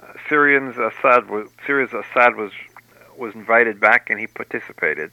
[0.00, 1.24] uh, Syrians Assad
[1.66, 2.52] Syria's Assad was
[3.16, 5.12] was invited back, and he participated.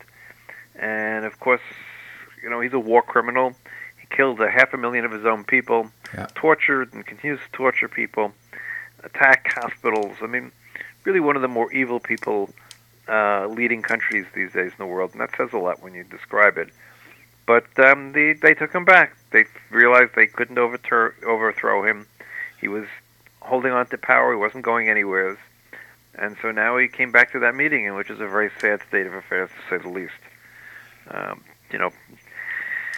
[0.75, 1.61] And of course,
[2.41, 3.55] you know he's a war criminal.
[4.13, 6.27] Killed a half a million of his own people, Yeah.
[6.35, 8.31] tortured and continues to torture people,
[9.03, 10.17] attack hospitals.
[10.21, 10.51] I mean,
[11.03, 12.53] really one of the more evil people
[13.09, 16.03] uh, leading countries these days in the world, and that says a lot when you
[16.03, 16.69] describe it.
[17.47, 19.17] But um, they they took him back.
[19.31, 22.05] They realized they couldn't overtur- overthrow him.
[22.61, 22.85] He was
[23.41, 24.31] holding on to power.
[24.31, 25.37] He wasn't going anywhere,
[26.15, 29.07] and so now he came back to that meeting, which is a very sad state
[29.07, 30.13] of affairs to say the least.
[31.09, 31.91] Um, you know,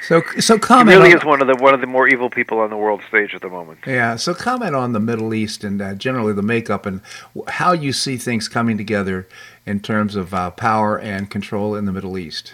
[0.07, 0.97] So so he comment.
[0.97, 3.01] really on, is one of the one of the more evil people on the world
[3.07, 3.79] stage at the moment.
[3.87, 4.15] yeah.
[4.17, 7.01] So comment on the Middle East and uh, generally the makeup and
[7.47, 9.27] how you see things coming together
[9.65, 12.53] in terms of uh, power and control in the Middle East.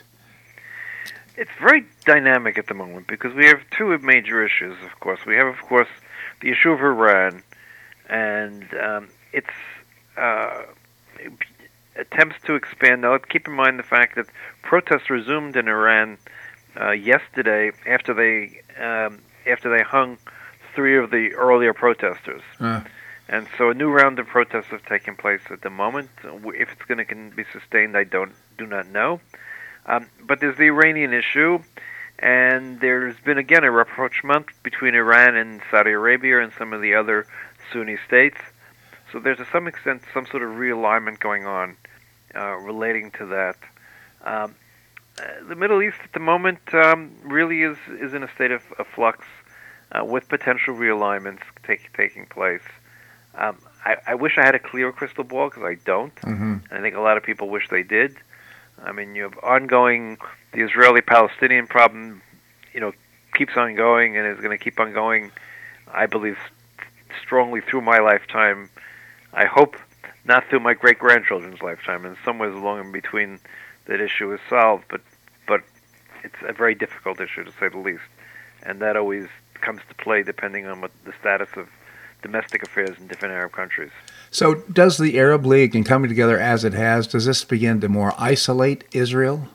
[1.36, 4.78] It's very dynamic at the moment because we have two major issues.
[4.84, 5.90] Of course, we have, of course,
[6.40, 7.44] the issue of Iran
[8.10, 9.50] and um, its
[10.18, 10.64] uh,
[11.96, 13.02] attempts to expand.
[13.02, 14.28] Now, keep in mind the fact that
[14.62, 16.18] protests resumed in Iran
[16.80, 20.18] uh, yesterday after they um, after they hung
[20.76, 22.42] three of the earlier protesters.
[22.60, 22.82] Uh.
[23.28, 26.10] And so a new round of protests have taken place at the moment.
[26.24, 29.22] If it's going to be sustained, I don't do not know.
[29.86, 31.60] Um, but there's the Iranian issue,
[32.20, 36.96] and there's been again a rapprochement between Iran and Saudi Arabia and some of the
[36.96, 37.26] other
[37.72, 38.38] Sunni states.
[39.12, 41.78] So there's to some extent some sort of realignment going on
[42.36, 43.56] uh, relating to that.
[44.24, 44.56] Um,
[45.48, 48.88] the Middle East at the moment um, really is is in a state of, of
[48.88, 49.26] flux,
[49.92, 52.62] uh, with potential realignments take, taking place.
[53.36, 56.18] Um, I, I wish I had a clear crystal ball because I don't.
[56.20, 58.18] hmm And I think a lot of people wish they did.
[58.84, 60.18] I mean, you have ongoing
[60.54, 62.22] the Israeli-Palestinian problem,
[62.74, 62.94] you know,
[63.34, 65.32] keeps on going and is going to keep on going.
[65.94, 66.38] I believe
[67.22, 68.70] strongly through my lifetime.
[69.34, 69.78] I hope
[70.26, 72.06] not through my great grandchildren's lifetime.
[72.06, 73.40] In some ways, along in between,
[73.86, 74.86] that issue is solved.
[74.90, 75.02] But
[76.24, 78.04] it's a very difficult issue to say the least,
[78.64, 81.70] and that always comes to play depending on what the status of
[82.22, 83.92] domestic affairs in different Arab countries.
[84.30, 87.90] So does the Arab League, in coming together as it has, does this begin to
[87.90, 89.48] more isolate Israel?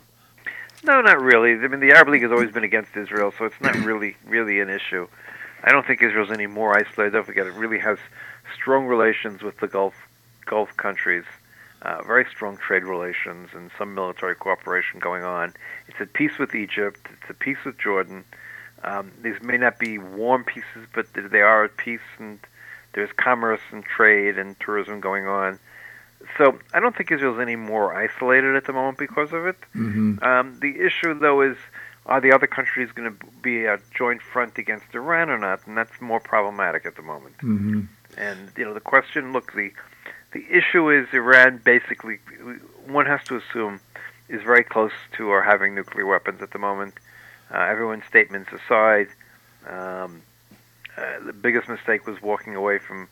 [0.84, 1.52] No, not really.
[1.52, 4.60] I mean, the Arab League has always been against Israel, so it's not really, really
[4.60, 5.08] an issue.
[5.64, 7.12] I don't think Israel's any more isolated.
[7.12, 7.98] Don't forget, it really has
[8.54, 9.94] strong relations with the Gulf
[10.44, 11.24] Gulf countries.
[11.86, 15.54] Uh, very strong trade relations and some military cooperation going on.
[15.86, 17.06] It's at peace with Egypt.
[17.12, 18.24] It's at peace with Jordan.
[18.82, 22.40] Um, these may not be warm pieces, but they are at peace, and
[22.92, 25.60] there's commerce and trade and tourism going on.
[26.36, 29.56] So I don't think Israel's any more isolated at the moment because of it.
[29.76, 30.24] Mm-hmm.
[30.24, 31.56] Um, the issue, though, is
[32.06, 35.64] are the other countries going to be a joint front against Iran or not?
[35.66, 37.38] And that's more problematic at the moment.
[37.38, 37.82] Mm-hmm.
[38.16, 39.72] And you know, the question, look, the
[40.36, 42.18] the issue is Iran basically,
[42.86, 43.80] one has to assume,
[44.28, 46.94] is very close to or having nuclear weapons at the moment.
[47.50, 49.08] Uh, everyone's statements aside,
[49.66, 50.22] um,
[50.96, 53.08] uh, the biggest mistake was walking away from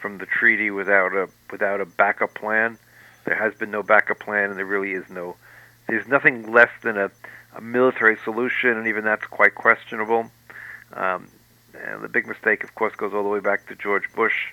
[0.00, 2.78] from the treaty without a without a backup plan.
[3.24, 5.36] There has been no backup plan, and there really is no.
[5.88, 7.10] There's nothing less than a,
[7.56, 10.30] a military solution, and even that's quite questionable.
[10.92, 11.28] Um,
[11.74, 14.52] and the big mistake, of course, goes all the way back to George Bush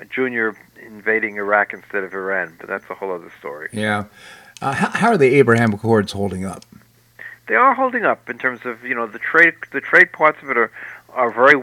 [0.00, 0.50] uh, Jr.
[0.80, 3.68] invading Iraq instead of Iran, but that's a whole other story.
[3.72, 4.04] Yeah.
[4.60, 6.64] Uh, how, how are the Abraham Accords holding up?
[7.46, 9.54] They are holding up in terms of you know the trade.
[9.72, 10.70] The trade parts of it are
[11.10, 11.62] are very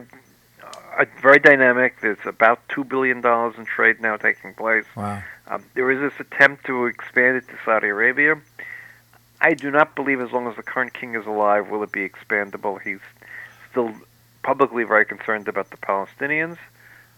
[0.61, 2.01] uh, very dynamic.
[2.01, 4.85] There's about two billion dollars in trade now taking place.
[4.95, 5.23] Wow.
[5.47, 8.39] Um, there is this attempt to expand it to Saudi Arabia.
[9.41, 12.07] I do not believe, as long as the current king is alive, will it be
[12.07, 12.79] expandable.
[12.79, 12.99] He's
[13.71, 13.91] still
[14.43, 16.57] publicly very concerned about the Palestinians.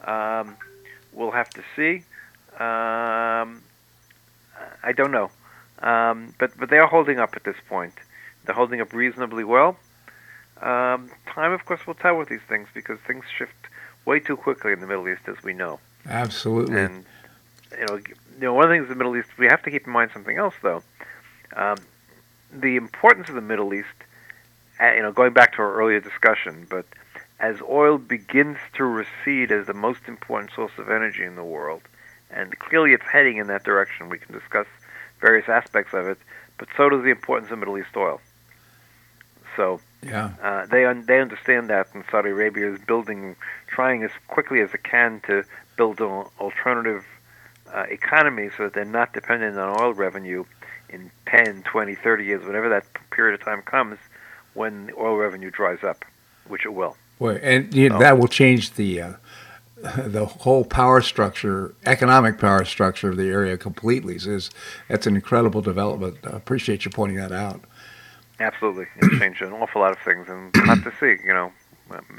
[0.05, 0.55] Um,
[1.13, 2.03] we'll have to see.
[2.53, 3.63] Um,
[4.83, 5.31] I don't know,
[5.79, 7.93] um, but but they are holding up at this point.
[8.45, 9.77] They're holding up reasonably well.
[10.61, 13.53] Um, time, of course, will tell with these things because things shift
[14.05, 15.79] way too quickly in the Middle East, as we know.
[16.05, 16.79] Absolutely.
[16.79, 17.05] And
[17.77, 19.71] you know, you know, one of the things in the Middle East we have to
[19.71, 20.83] keep in mind something else, though.
[21.55, 21.77] Um,
[22.51, 23.87] the importance of the Middle East,
[24.79, 26.85] uh, you know, going back to our earlier discussion, but
[27.43, 31.81] as oil begins to recede as the most important source of energy in the world,
[32.31, 34.07] and clearly it's heading in that direction.
[34.07, 34.65] We can discuss
[35.19, 36.17] various aspects of it,
[36.57, 38.21] but so does the importance of Middle East oil.
[39.57, 43.35] So yeah, uh, they un- they understand that, and Saudi Arabia is building,
[43.67, 45.43] trying as quickly as it can to
[45.75, 47.03] build an alternative
[47.73, 50.45] uh, economy so that they're not dependent on oil revenue
[50.87, 53.97] in 10, 20, 30 years, whenever that period of time comes,
[54.53, 56.05] when the oil revenue dries up,
[56.47, 56.95] which it will.
[57.19, 59.13] Boy, and you know, that will change the uh,
[59.97, 64.17] the whole power structure, economic power structure of the area completely.
[64.17, 64.49] So it's,
[64.87, 66.17] that's an incredible development.
[66.23, 67.61] I appreciate you pointing that out.
[68.39, 71.21] Absolutely, it changed an awful lot of things, and we'll have to see.
[71.25, 71.51] You know,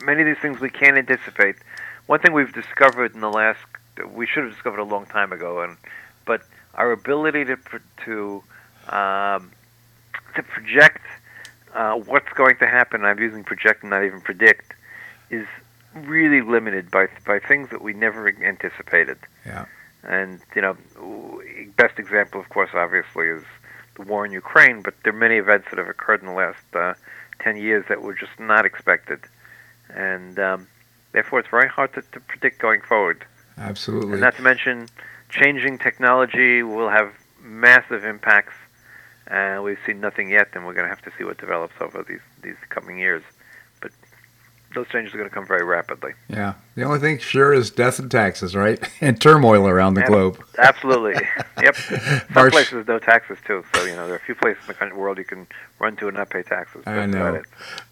[0.04, 1.56] many of these things we can't anticipate.
[2.06, 3.60] One thing we've discovered in the last,
[4.12, 5.76] we should have discovered a long time ago, and
[6.26, 6.42] but
[6.74, 7.56] our ability to
[8.04, 8.42] to
[8.88, 9.52] um,
[10.36, 11.00] to project
[11.74, 13.04] uh, what's going to happen.
[13.04, 14.74] I'm using project not even predict.
[15.30, 15.46] Is
[15.94, 19.18] really limited by by things that we never anticipated.
[19.46, 19.66] Yeah.
[20.02, 20.76] And you know,
[21.76, 23.42] best example, of course, obviously, is
[23.96, 24.82] the war in Ukraine.
[24.82, 26.94] But there are many events that have occurred in the last uh,
[27.40, 29.20] ten years that were just not expected,
[29.88, 30.66] and um,
[31.12, 33.24] therefore it's very hard to, to predict going forward.
[33.56, 34.12] Absolutely.
[34.12, 34.88] And not to mention,
[35.30, 38.54] changing technology will have massive impacts.
[39.30, 42.04] Uh, we've seen nothing yet, and we're going to have to see what develops over
[42.06, 43.22] these these coming years
[44.74, 46.12] those changes are going to come very rapidly.
[46.28, 46.54] Yeah.
[46.74, 48.78] The only thing sure is death and taxes, right?
[49.00, 50.42] And turmoil around the and globe.
[50.58, 51.20] Absolutely.
[51.60, 51.74] yep.
[51.76, 53.62] Some March, places no taxes too.
[53.74, 55.46] So you know there are a few places in the world you can
[55.78, 56.82] run to and not pay taxes.
[56.84, 57.42] That's I know.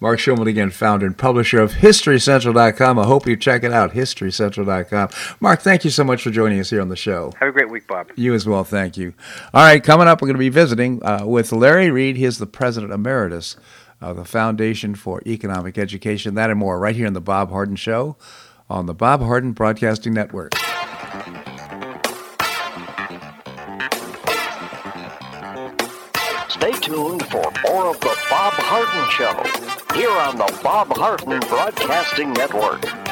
[0.00, 2.98] Marc Schulman again, founder and publisher of HistoryCentral.com.
[2.98, 5.08] I hope you check it out, HistoryCentral.com.
[5.40, 7.32] Marc, thank you so much for joining us here on the show.
[7.40, 8.10] Have a great week, Bob.
[8.16, 8.64] You as well.
[8.64, 9.12] Thank you.
[9.52, 12.16] All right, coming up, we're going to be visiting uh, with Larry Reed.
[12.16, 13.56] He is the president emeritus
[14.02, 16.34] uh, the Foundation for Economic Education.
[16.34, 18.16] That and more right here on The Bob Harden Show
[18.68, 20.54] on the Bob Harden Broadcasting Network.
[26.48, 32.32] Stay tuned for more of The Bob Harden Show here on the Bob Harden Broadcasting
[32.32, 33.11] Network.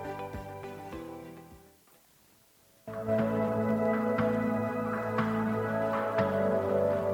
[3.07, 3.30] Bye.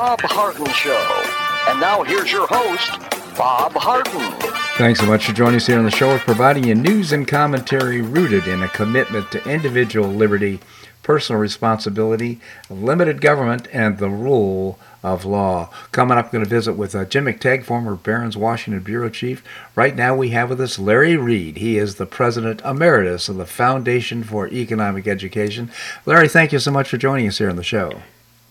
[0.00, 1.24] Bob Harden Show.
[1.68, 2.90] And now here's your host,
[3.36, 4.32] Bob Harden.
[4.78, 6.08] Thanks so much for joining us here on the show.
[6.08, 10.60] We're providing you news and commentary rooted in a commitment to individual liberty,
[11.02, 12.40] personal responsibility,
[12.70, 15.68] limited government, and the rule of law.
[15.92, 19.44] Coming up, I'm going to visit with uh, Jim McTague, former Barron's Washington Bureau Chief.
[19.74, 21.58] Right now, we have with us Larry Reed.
[21.58, 25.70] He is the President Emeritus of the Foundation for Economic Education.
[26.06, 28.00] Larry, thank you so much for joining us here on the show.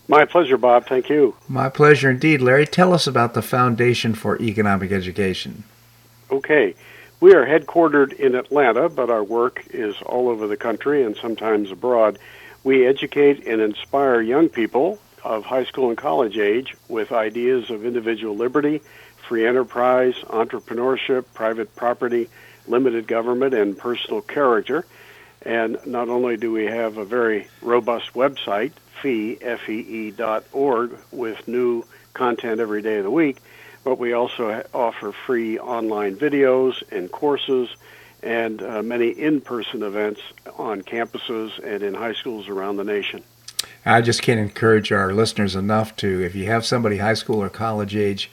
[0.09, 0.87] My pleasure, Bob.
[0.87, 1.35] Thank you.
[1.47, 2.41] My pleasure indeed.
[2.41, 5.65] Larry, tell us about the Foundation for Economic Education.
[6.31, 6.73] Okay.
[7.19, 11.69] We are headquartered in Atlanta, but our work is all over the country and sometimes
[11.69, 12.17] abroad.
[12.63, 17.85] We educate and inspire young people of high school and college age with ideas of
[17.85, 18.81] individual liberty,
[19.27, 22.29] free enterprise, entrepreneurship, private property,
[22.67, 24.85] limited government, and personal character.
[25.43, 28.71] And not only do we have a very robust website,
[29.01, 33.37] fee, F-E-E dot org, with new content every day of the week,
[33.83, 37.69] but we also offer free online videos and courses
[38.21, 40.19] and uh, many in-person events
[40.57, 43.23] on campuses and in high schools around the nation.
[43.85, 47.49] I just can't encourage our listeners enough to, if you have somebody high school or
[47.49, 48.29] college age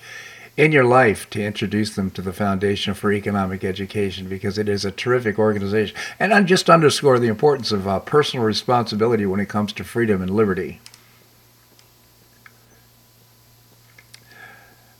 [0.57, 4.85] in your life, to introduce them to the Foundation for Economic Education because it is
[4.85, 5.97] a terrific organization.
[6.19, 10.23] And I just underscore the importance of uh, personal responsibility when it comes to freedom
[10.23, 10.81] and liberty.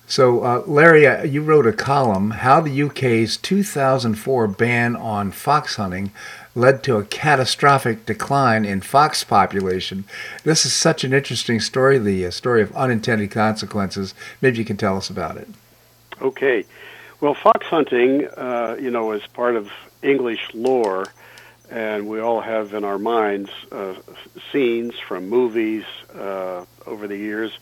[0.09, 5.77] So, uh, Larry, uh, you wrote a column, How the UK's 2004 ban on fox
[5.77, 6.13] hunting
[6.57, 10.05] led to a catastrophic decline in fox population.
[10.43, 14.15] This is such an interesting story, the story of unintended consequences.
[14.41, 15.49] Maybe you can tell us about it.
[16.21, 16.65] Okay.
[17.21, 19.71] Well, fox hunting, uh, you know, is part of
[20.03, 21.07] English lore,
[21.71, 23.95] and we all have in our minds uh,
[24.51, 25.85] scenes from movies
[26.15, 27.53] uh, over the years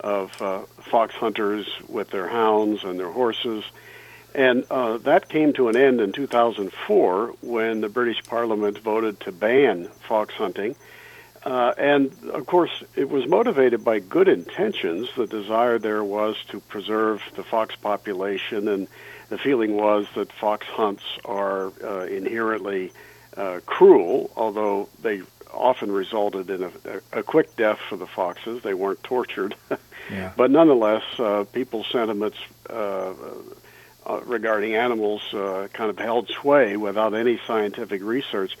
[0.00, 3.64] of uh, fox hunters with their hounds and their horses.
[4.34, 9.32] And uh, that came to an end in 2004 when the British Parliament voted to
[9.32, 10.74] ban fox hunting.
[11.44, 15.08] Uh, and of course, it was motivated by good intentions.
[15.16, 18.86] The desire there was to preserve the fox population, and
[19.28, 22.92] the feeling was that fox hunts are uh, inherently
[23.36, 25.22] uh, cruel, although they
[25.52, 26.70] often resulted in a,
[27.12, 28.62] a, quick death for the foxes.
[28.62, 29.54] They weren't tortured.
[30.10, 30.32] yeah.
[30.36, 32.38] But nonetheless, uh, people's sentiments
[34.04, 38.56] uh, regarding animals uh, kind of held sway without any scientific research.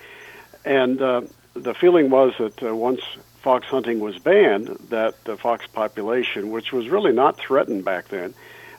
[0.64, 1.22] And uh,
[1.54, 3.00] the feeling was that uh, once
[3.42, 8.34] fox hunting was banned, that the fox population, which was really not threatened back then,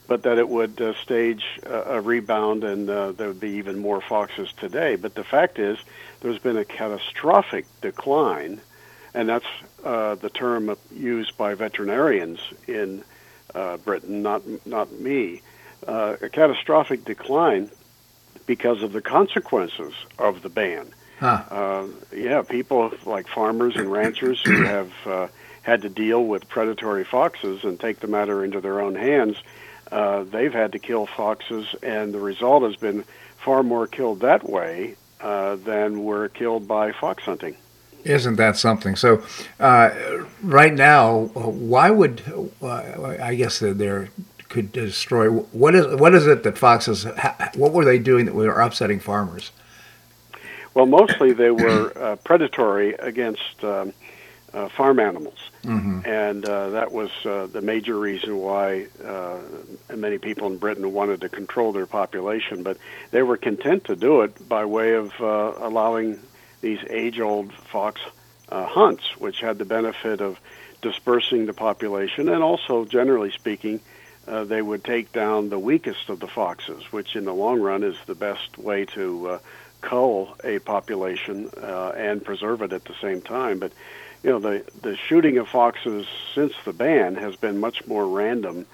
[0.07, 4.53] but that it would uh, stage a, rebound and there would be even more foxes
[4.53, 4.95] today.
[4.95, 5.77] But the fact is,
[6.21, 8.61] there's been a catastrophic decline,
[9.13, 9.45] and that's
[9.83, 13.03] the term used by veterinarians in
[13.83, 15.41] Britain, not not me.
[15.87, 17.69] Uh, a catastrophic decline
[18.45, 20.87] because of the consequences of the ban.
[21.19, 21.43] Huh.
[21.49, 25.27] Uh, yeah, people like farmers and ranchers who have uh,
[25.61, 29.37] had to deal with predatory foxes and take the matter into their own hands,
[29.91, 33.03] uh, they've had to kill foxes, and the result has been
[33.37, 37.55] far more killed that way uh, than were killed by fox hunting.
[38.03, 38.97] Isn't that something?
[38.97, 39.23] So,
[39.61, 39.91] uh,
[40.41, 42.21] right now, why would
[42.61, 44.09] uh, I guess they're
[44.53, 45.29] could destroy.
[45.29, 47.05] What is what is it that foxes?
[47.55, 49.51] What were they doing that were upsetting farmers?
[50.75, 53.93] Well, mostly they were uh, predatory against um,
[54.53, 55.39] uh, farm animals.
[55.63, 56.01] Mm-hmm.
[56.05, 59.39] And uh, that was uh, the major reason why uh,
[59.95, 62.61] many people in Britain wanted to control their population.
[62.61, 62.77] But
[63.11, 66.19] they were content to do it by way of uh, allowing
[66.61, 68.01] these age old fox
[68.49, 70.39] uh, hunts, which had the benefit of
[70.81, 73.79] dispersing the population and also, generally speaking,
[74.27, 77.83] uh, they would take down the weakest of the foxes, which in the long run
[77.83, 79.39] is the best way to uh,
[79.81, 83.59] cull a population uh, and preserve it at the same time.
[83.59, 83.73] But
[84.23, 88.65] you know, the the shooting of foxes since the ban has been much more random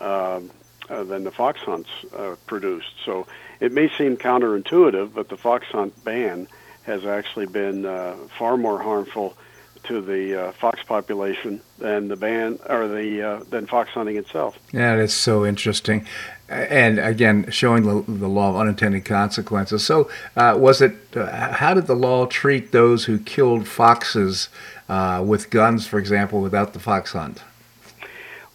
[0.00, 0.40] uh,
[0.88, 2.92] uh, than the fox hunts uh, produced.
[3.04, 3.26] So
[3.60, 6.48] it may seem counterintuitive, but the fox hunt ban
[6.84, 9.36] has actually been uh, far more harmful
[9.84, 14.58] to the uh, fox population than the ban or the uh, than fox hunting itself.
[14.72, 16.06] Yeah, that's so interesting,
[16.48, 19.84] and again, showing the, the law of unintended consequences.
[19.84, 20.94] So, uh, was it?
[21.16, 24.48] Uh, how did the law treat those who killed foxes
[24.88, 27.42] uh, with guns, for example, without the fox hunt?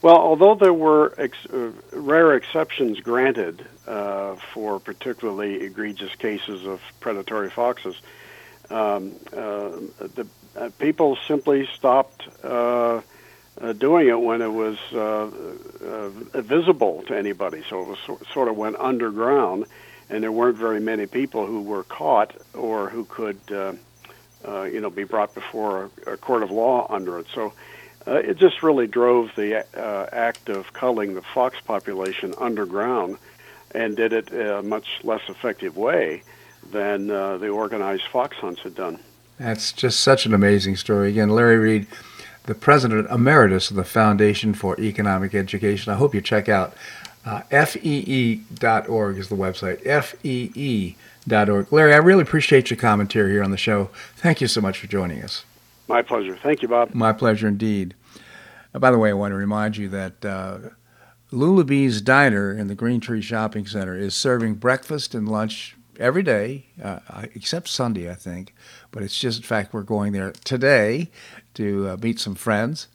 [0.01, 3.65] Well, although there were ex- uh, rare exceptions granted
[4.53, 7.95] for particularly egregious cases of predatory foxes,
[8.69, 10.27] um, the
[10.59, 13.01] uh, people simply stopped uh,
[13.61, 15.29] uh, doing it when it was uh,
[15.85, 17.63] uh, visible to anybody.
[17.69, 19.65] So it was so, sort of went underground,
[20.09, 23.73] and there weren't very many people who were caught or who could, uh,
[24.63, 27.27] you know, be brought before a, a court of law under it.
[27.33, 27.53] So
[28.07, 29.65] it just really drove the
[30.11, 33.17] act of culling the fox population underground,
[33.71, 36.23] and did it in a much less effective way
[36.71, 38.99] than the organized fox hunts had done.
[39.39, 41.09] That's just such an amazing story.
[41.09, 41.87] Again, Larry Reed,
[42.43, 45.93] the president emeritus of the Foundation for Economic Education.
[45.93, 46.73] I hope you check out
[47.25, 49.81] uh, fee.org is the website.
[50.03, 51.73] fee.org.
[51.73, 53.89] Larry, I really appreciate your commentary here on the show.
[54.17, 55.45] Thank you so much for joining us.
[55.87, 56.35] My pleasure.
[56.35, 56.93] Thank you, Bob.
[56.93, 57.95] My pleasure indeed.
[58.73, 60.57] Uh, by the way, I want to remind you that uh,
[61.31, 66.65] Lulabee's Diner in the Green Tree Shopping Center is serving breakfast and lunch every day,
[66.81, 66.99] uh,
[67.35, 68.53] except Sunday, I think.
[68.91, 71.11] But it's just, in fact, we're going there today
[71.55, 72.87] to uh, meet some friends.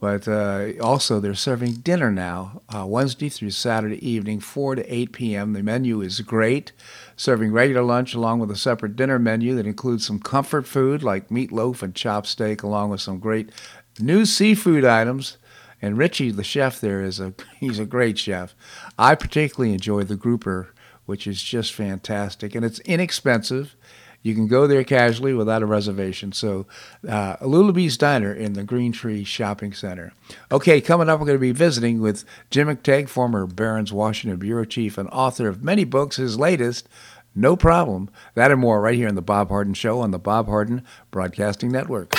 [0.00, 5.12] But uh, also, they're serving dinner now, uh, Wednesday through Saturday evening, 4 to 8
[5.12, 5.52] p.m.
[5.54, 6.72] The menu is great,
[7.16, 11.30] serving regular lunch along with a separate dinner menu that includes some comfort food like
[11.30, 13.50] meatloaf and chop steak, along with some great
[13.98, 15.38] new seafood items.
[15.80, 18.54] And Richie, the chef there, is a he's a great chef.
[18.98, 20.74] I particularly enjoy the grouper
[21.06, 22.54] which is just fantastic.
[22.54, 23.76] And it's inexpensive.
[24.24, 26.32] You can go there casually without a reservation.
[26.32, 26.66] So,
[27.06, 30.14] uh, Lulabee's Diner in the Green Tree Shopping Center.
[30.50, 34.64] Okay, coming up, we're going to be visiting with Jim McTague, former Barron's Washington Bureau
[34.64, 36.16] Chief and author of many books.
[36.16, 36.88] His latest,
[37.34, 38.08] No Problem.
[38.34, 41.70] That and more right here on The Bob Harden Show on the Bob Harden Broadcasting
[41.70, 42.16] Network.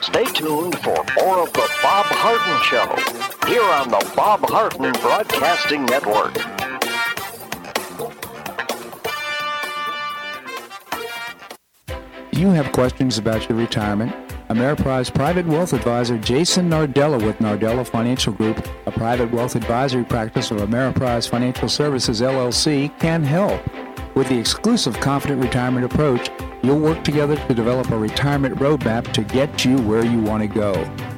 [0.00, 3.15] Stay tuned for more of The Bob Harden Show
[3.46, 6.34] here on the Bob Harden Broadcasting Network.
[12.32, 14.12] You have questions about your retirement?
[14.48, 20.50] Ameriprise Private Wealth Advisor Jason Nardella with Nardella Financial Group, a private wealth advisory practice
[20.50, 23.60] of Ameriprise Financial Services LLC, can help.
[24.16, 26.30] With the exclusive Confident Retirement approach,
[26.64, 30.48] you'll work together to develop a retirement roadmap to get you where you want to
[30.48, 31.15] go.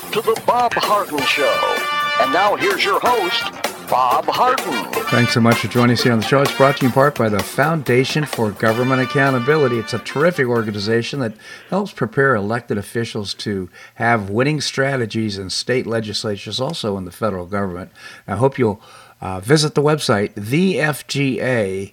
[0.00, 1.76] Back to the Bob Harden Show.
[2.20, 3.44] And now here's your host,
[3.88, 4.92] Bob Harden.
[5.04, 6.42] Thanks so much for joining us here on the show.
[6.42, 9.78] It's brought to you in part by the Foundation for Government Accountability.
[9.78, 11.34] It's a terrific organization that
[11.70, 17.46] helps prepare elected officials to have winning strategies in state legislatures, also in the federal
[17.46, 17.92] government.
[18.26, 18.82] I hope you'll
[19.20, 21.92] uh, visit the website, thefga.org.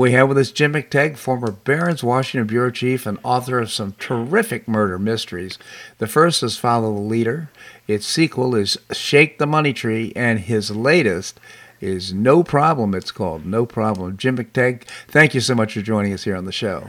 [0.00, 3.92] We have with us Jim McTague, former Barron's Washington Bureau Chief and author of some
[3.98, 5.58] terrific murder mysteries.
[5.98, 7.50] The first is Follow the Leader.
[7.86, 11.38] Its sequel is Shake the Money Tree, and his latest
[11.82, 13.44] is No Problem, it's called.
[13.44, 14.16] No Problem.
[14.16, 16.88] Jim McTague, thank you so much for joining us here on the show.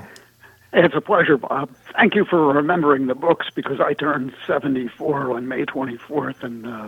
[0.72, 1.70] It's a pleasure, Bob.
[1.98, 6.88] Thank you for remembering the books because I turned 74 on May 24th, and uh,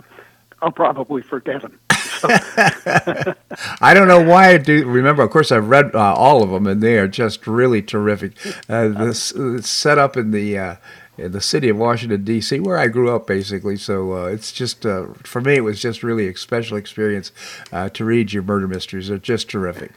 [0.62, 1.78] I'll probably forget them.
[3.80, 5.22] I don't know why I do remember.
[5.22, 8.32] Of course, I've read uh, all of them, and they are just really terrific.
[8.68, 10.76] Uh, this uh, set up in the uh,
[11.16, 13.76] in the city of Washington D.C., where I grew up, basically.
[13.76, 17.32] So uh, it's just uh, for me, it was just really a special experience
[17.70, 19.08] to read your murder mysteries.
[19.08, 19.92] They're just terrific.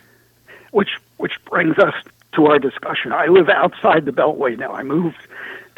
[0.71, 1.95] Which which brings us
[2.33, 3.11] to our discussion.
[3.11, 4.71] I live outside the Beltway now.
[4.73, 5.17] I moved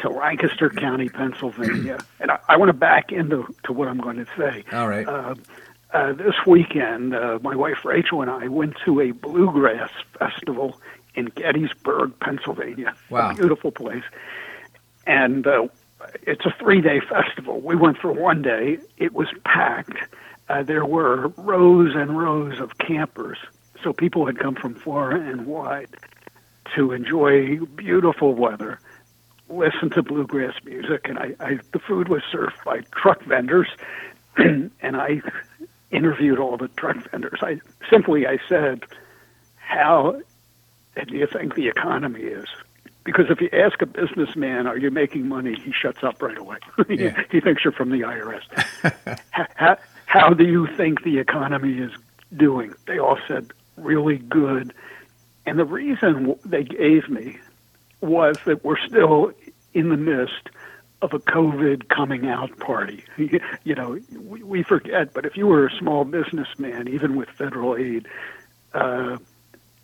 [0.00, 4.16] to Lancaster County, Pennsylvania, and I, I want to back into to what I'm going
[4.16, 4.64] to say.
[4.72, 5.06] All right.
[5.06, 5.34] Uh,
[5.92, 10.80] this weekend, uh, my wife Rachel and I went to a bluegrass festival
[11.14, 12.94] in Gettysburg, Pennsylvania.
[13.08, 13.30] Wow.
[13.30, 14.04] A beautiful place.
[15.06, 15.68] And uh,
[16.22, 17.60] it's a three day festival.
[17.60, 19.96] We went for one day, it was packed.
[20.48, 23.38] Uh, there were rows and rows of campers.
[23.82, 25.88] So people had come from far and wide
[26.74, 28.80] to enjoy beautiful weather,
[29.48, 33.68] listen to bluegrass music, and I, I the food was served by truck vendors,
[34.36, 35.22] and I
[35.90, 37.40] interviewed all the truck vendors.
[37.42, 38.84] I simply I said,
[39.56, 40.20] "How
[41.06, 42.46] do you think the economy is?"
[43.04, 46.58] Because if you ask a businessman, "Are you making money?" he shuts up right away.
[46.88, 47.22] Yeah.
[47.30, 49.20] he thinks you're from the IRS.
[49.56, 49.76] how,
[50.06, 51.92] how do you think the economy is
[52.36, 52.74] doing?
[52.86, 54.72] They all said, "Really good."
[55.46, 57.38] And the reason they gave me
[58.00, 59.32] was that we're still
[59.74, 60.50] in the midst
[61.02, 63.04] of a COVID coming out party.
[63.64, 67.76] You know, we, we forget, but if you were a small businessman, even with federal
[67.76, 68.06] aid,
[68.74, 69.18] uh,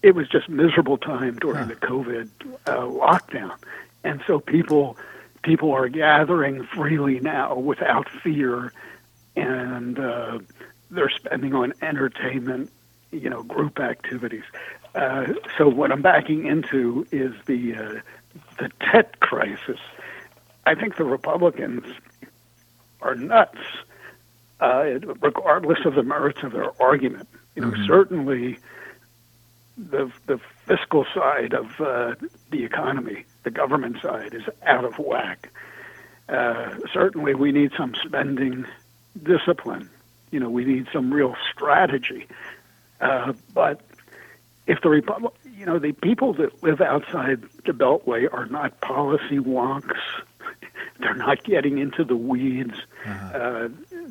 [0.03, 1.67] it was just miserable time during Huh.
[1.67, 2.29] the COVID
[2.67, 3.57] uh, lockdown,
[4.05, 4.97] and so people
[5.43, 8.73] people are gathering freely now without fear,
[9.37, 10.39] and uh,
[10.91, 12.71] they're spending on entertainment,
[13.13, 14.45] you know, group activities.
[14.95, 15.27] Uh,
[15.59, 18.01] so what I'm backing into is the uh,
[18.59, 19.79] the debt crisis.
[20.67, 21.85] I think the Republicans
[23.01, 23.59] are nuts,
[24.61, 27.29] uh, regardless of the merits of their argument.
[27.55, 28.59] You know, certainly
[29.79, 32.15] the the fiscal side of uh,
[32.51, 35.51] the economy, the government side, is out of whack.
[36.29, 38.67] Uh, certainly, we need some spending
[39.23, 39.89] discipline.
[40.33, 42.27] You know, we need some real strategy.
[43.01, 43.81] Uh, but
[44.67, 49.39] if the Republic, you know, the people that live outside the Beltway are not policy
[49.39, 49.97] wonks.
[50.99, 52.75] They're not getting into the weeds.
[53.07, 53.69] Uh,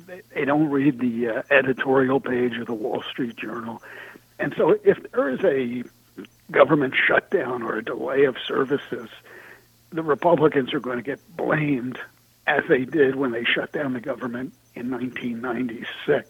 [0.07, 3.81] they, they don't read the uh, editorial page of the Wall Street Journal.
[4.39, 5.83] And so, if there is a
[6.51, 9.09] government shutdown or a delay of services,
[9.91, 11.99] the Republicans are going to get blamed
[12.47, 16.29] as they did when they shut down the government in 1996.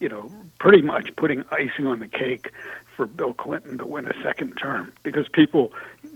[0.00, 2.50] You know, pretty much putting icing on the cake
[2.96, 5.72] for Bill Clinton to win a second term because people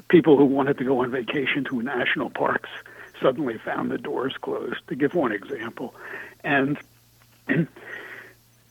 [0.08, 2.70] people who wanted to go on vacation to national parks
[3.20, 5.94] suddenly found the doors closed to give one example.
[6.44, 6.78] And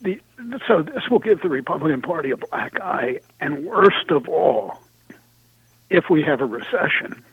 [0.02, 0.20] the
[0.68, 3.20] so this will give the Republican Party a black eye.
[3.40, 4.80] And worst of all
[5.90, 7.24] if we have a recession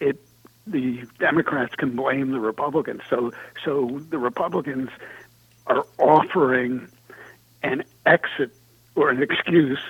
[0.00, 0.20] it
[0.66, 3.02] the Democrats can blame the Republicans.
[3.08, 3.32] So
[3.64, 4.90] so the Republicans
[5.66, 6.88] are offering
[7.62, 8.54] an exit
[8.94, 9.80] or an excuse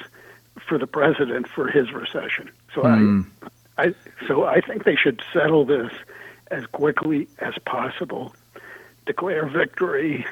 [0.69, 2.51] for the president for his recession.
[2.75, 3.23] So I, hmm.
[3.79, 3.95] I,
[4.27, 5.93] so I think they should settle this
[6.51, 8.35] as quickly as possible,
[9.07, 10.27] declare victory,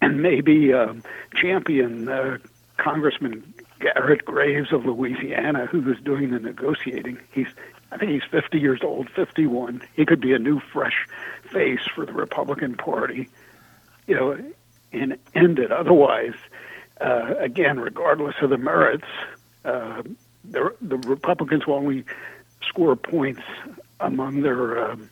[0.00, 1.02] and maybe um,
[1.34, 2.38] champion uh,
[2.76, 7.18] Congressman Garrett Graves of Louisiana, who is doing the negotiating.
[7.32, 7.48] He's,
[7.90, 9.82] I think he's 50 years old, 51.
[9.94, 11.06] He could be a new, fresh
[11.50, 13.28] face for the Republican Party.
[14.06, 14.38] You know,
[14.92, 15.72] and end it.
[15.72, 16.34] Otherwise,
[17.00, 19.06] uh, again, regardless of the merits,
[19.64, 20.02] uh,
[20.44, 22.04] the, the Republicans will only
[22.68, 23.42] score points
[24.00, 25.10] among their um,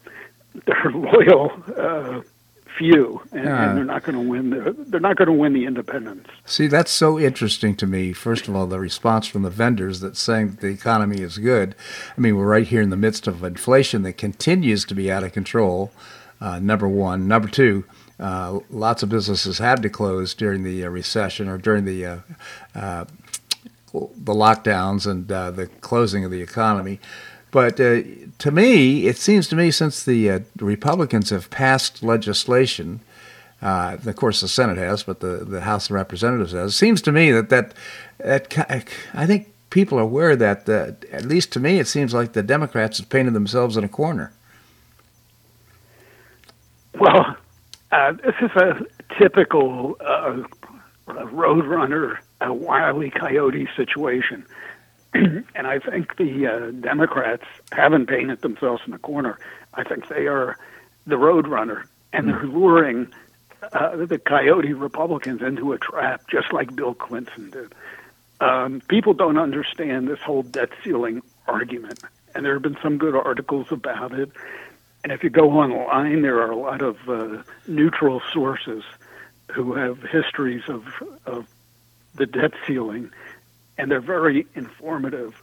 [0.66, 2.20] their loyal uh,
[2.78, 3.68] few, and, Yeah.
[3.68, 4.50] and they're not going to win.
[4.50, 6.30] The, they're not going to win the independents.
[6.44, 8.12] See, that's so interesting to me.
[8.12, 11.74] First of all, the response from the vendors that's saying that the economy is good.
[12.16, 15.24] I mean, we're right here in the midst of inflation that continues to be out
[15.24, 15.92] of control.
[16.40, 17.28] Uh, number one.
[17.28, 17.84] Number two,
[18.18, 22.18] uh, lots of businesses had to close during the uh, recession or during the uh,
[22.74, 23.04] uh,
[23.92, 27.00] the lockdowns and the closing of the economy.
[27.50, 33.00] But to me, it seems to me since the Republicans have passed legislation
[33.62, 36.72] uh, of course, the Senate has, but the, the House of Representatives has.
[36.72, 37.74] It seems to me that that,
[38.18, 42.32] that I think people are aware that, uh, at least to me, it seems like
[42.32, 44.32] the Democrats have painted themselves in a corner.
[46.98, 47.36] Well,
[47.92, 48.86] uh, this is a
[49.18, 50.42] typical uh,
[51.06, 54.46] roadrunner, a wily coyote situation.
[55.14, 59.38] and I think the uh, Democrats haven't painted themselves in a corner.
[59.74, 60.56] I think they are
[61.06, 63.12] the roadrunner, and they're luring
[63.72, 67.74] uh, the coyote Republicans into a trap, just like Bill Clinton did.
[68.40, 72.02] Um, people don't understand this whole debt ceiling argument,
[72.34, 74.30] and there have been some good articles about it.
[75.02, 78.84] And if you go online, there are a lot of uh, neutral sources
[79.50, 80.86] who have histories of,
[81.26, 81.46] of
[82.14, 83.10] the debt ceiling,
[83.80, 85.42] and they're very informative.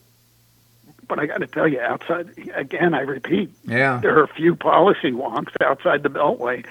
[1.07, 3.99] But I got to tell you, outside again, I repeat, yeah.
[4.01, 6.65] there are a few policy wonks outside the Beltway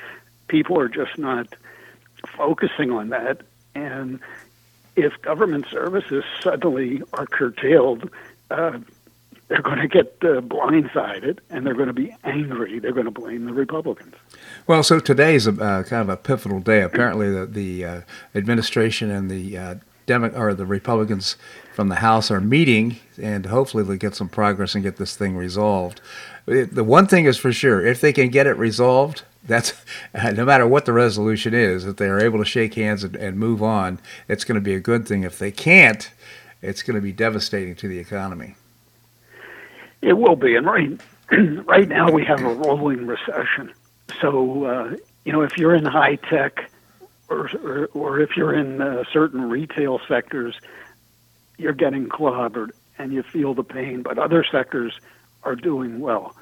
[0.48, 1.48] people are just not
[2.36, 3.42] focusing on that.
[3.74, 4.20] And
[4.96, 8.10] if government services suddenly are curtailed,
[8.50, 8.78] uh,
[9.48, 12.78] they're going to get uh, blindsided and they're going to be angry.
[12.78, 14.14] They're going to blame the Republicans.
[14.66, 16.82] Well, so today is a uh, kind of a pivotal day.
[16.82, 18.00] Apparently, the, the uh,
[18.34, 19.74] administration and the uh,
[20.06, 21.36] Demo- or the Republicans
[21.74, 25.36] from the House are meeting, and hopefully they'll get some progress and get this thing
[25.36, 26.00] resolved.
[26.46, 29.74] The one thing is for sure: if they can get it resolved, that's
[30.14, 33.38] no matter what the resolution is, if they are able to shake hands and, and
[33.38, 33.98] move on,
[34.28, 35.22] it's going to be a good thing.
[35.22, 36.10] If they can't,
[36.62, 38.54] it's going to be devastating to the economy.
[40.02, 41.00] It will be, and right
[41.66, 43.72] right now we have a rolling recession.
[44.20, 46.70] So uh, you know, if you're in high tech,
[47.28, 50.58] or, or, or if you're in uh, certain retail sectors,
[51.58, 54.02] you're getting clobbered and you feel the pain.
[54.02, 54.98] But other sectors
[55.42, 56.36] are doing well.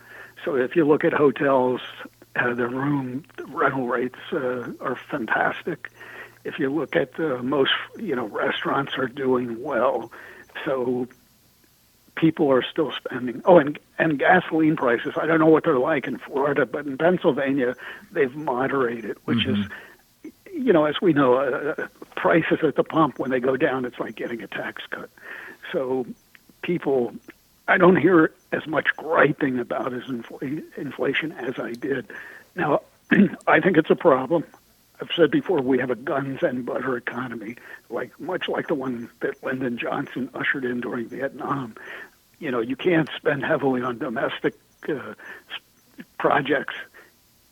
[0.45, 1.81] So if you look at hotels,
[2.37, 5.91] uh, the room rental rates uh, are fantastic.
[6.45, 10.11] If you look at uh, most, you know, restaurants are doing well.
[10.65, 11.09] So
[12.17, 13.43] people are still spending.
[13.45, 15.15] Oh, and and gasoline prices.
[15.17, 17.75] I don't know what they're like in Florida, but in Pennsylvania,
[18.13, 19.63] they've moderated, which mm-hmm.
[19.63, 19.69] is,
[20.55, 21.87] you know, as we know, uh, uh,
[22.17, 25.11] prices at the pump when they go down, it's like getting a tax cut.
[25.73, 26.07] So
[26.63, 27.15] people
[27.67, 32.11] I don't hear as much griping about as infl- inflation as I did.
[32.55, 32.83] Now,
[33.47, 34.45] I think it's a problem.
[35.01, 37.57] I've said before we have a guns and butter economy,
[37.91, 41.75] like much like the one that Lyndon Johnson ushered in during Vietnam.
[42.39, 44.55] You know, you can't spend heavily on domestic
[44.89, 45.15] uh,
[46.19, 46.75] projects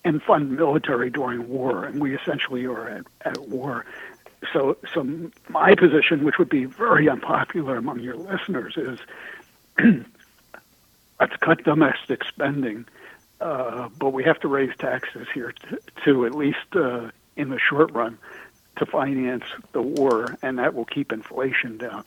[0.03, 3.85] and fund military during war, and we essentially are at, at war.
[4.51, 5.07] So, so
[5.49, 8.99] my position, which would be very unpopular among your listeners, is
[11.19, 12.85] let's cut domestic spending,
[13.39, 17.59] uh, but we have to raise taxes here to, to at least uh, in the
[17.59, 18.17] short run
[18.77, 22.03] to finance the war, and that will keep inflation down.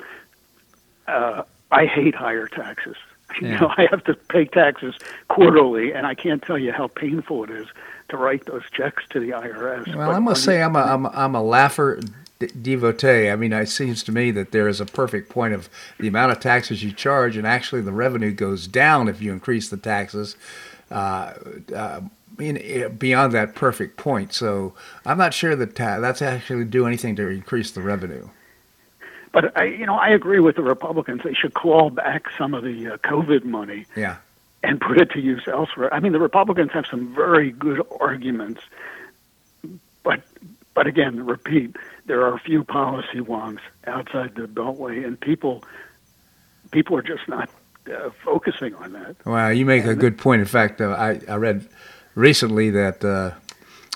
[1.07, 2.97] Uh, I hate higher taxes.
[3.43, 3.49] Yeah.
[3.49, 4.95] You know, I have to pay taxes
[5.29, 7.67] quarterly, and I can't tell you how painful it is
[8.09, 9.95] to write those checks to the IRS.
[9.95, 12.03] Well, but I must say I'm a, I'm a, I'm a Laffer
[12.39, 13.29] devotee.
[13.29, 15.69] I mean, it seems to me that there is a perfect point of
[15.99, 19.69] the amount of taxes you charge, and actually the revenue goes down if you increase
[19.69, 20.37] the taxes.
[20.91, 21.35] Uh,
[21.75, 22.01] uh,
[22.39, 24.75] in, beyond that perfect point, so
[25.05, 28.29] I'm not sure that ta- that's actually do anything to increase the revenue.
[29.33, 31.23] But I, you know, I agree with the Republicans.
[31.25, 33.87] They should claw back some of the uh, COVID money.
[33.97, 34.17] Yeah.
[34.63, 35.93] And put it to use elsewhere.
[35.95, 38.63] I mean, the Republicans have some very good arguments,
[40.03, 40.23] but
[40.75, 45.63] but again, repeat, there are a few policy wonks outside the Beltway, and people
[46.73, 47.49] people are just not
[47.91, 49.17] uh, focusing on that.
[49.25, 50.41] Well, you make and a good point.
[50.41, 51.69] In fact, uh, I, I read
[52.15, 53.33] recently that uh,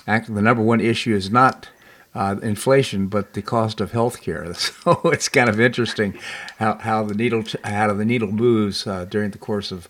[0.05, 1.69] the number one issue is not
[2.13, 4.53] uh, inflation, but the cost of health care.
[4.53, 6.17] So it's kind of interesting
[6.57, 9.87] how, how the needle how the needle moves uh, during the course of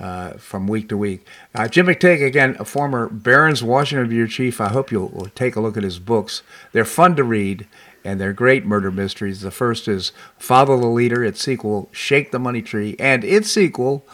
[0.00, 1.24] uh, from week to week.
[1.54, 4.60] Uh, Jim McTague, again, a former Barron's Washington Bureau chief.
[4.60, 6.42] I hope you'll take a look at his books.
[6.72, 7.66] They're fun to read,
[8.04, 9.42] and they're great murder mysteries.
[9.42, 11.22] The first is Follow the Leader.
[11.22, 14.04] Its sequel, Shake the Money Tree, and its sequel,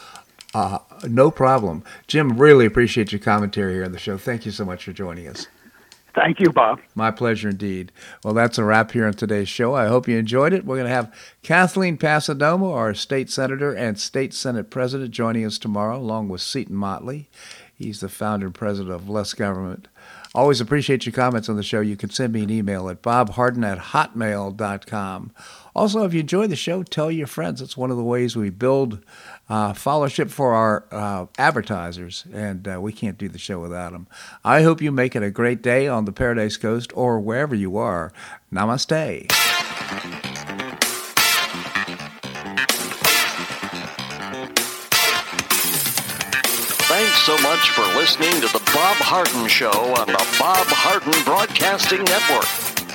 [0.54, 1.82] uh, No Problem.
[2.06, 4.18] Jim, really appreciate your commentary here on the show.
[4.18, 5.46] Thank you so much for joining us.
[6.14, 6.80] Thank you, Bob.
[6.94, 7.92] My pleasure indeed.
[8.24, 9.74] Well, that's a wrap here on today's show.
[9.74, 10.64] I hope you enjoyed it.
[10.64, 15.58] We're going to have Kathleen Passidomo, our state senator and state senate president, joining us
[15.58, 17.28] tomorrow, along with Seton Motley.
[17.74, 19.86] He's the founder and president of Less Government.
[20.34, 21.80] Always appreciate your comments on the show.
[21.80, 25.32] You can send me an email at bobharden at hotmail.com.
[25.78, 27.62] Also, if you enjoy the show, tell your friends.
[27.62, 28.98] It's one of the ways we build
[29.48, 34.08] uh, followership for our uh, advertisers, and uh, we can't do the show without them.
[34.44, 37.76] I hope you make it a great day on the Paradise Coast or wherever you
[37.76, 38.12] are.
[38.52, 39.30] Namaste.
[46.88, 52.02] Thanks so much for listening to The Bob Harden Show on the Bob Harden Broadcasting
[52.02, 52.77] Network.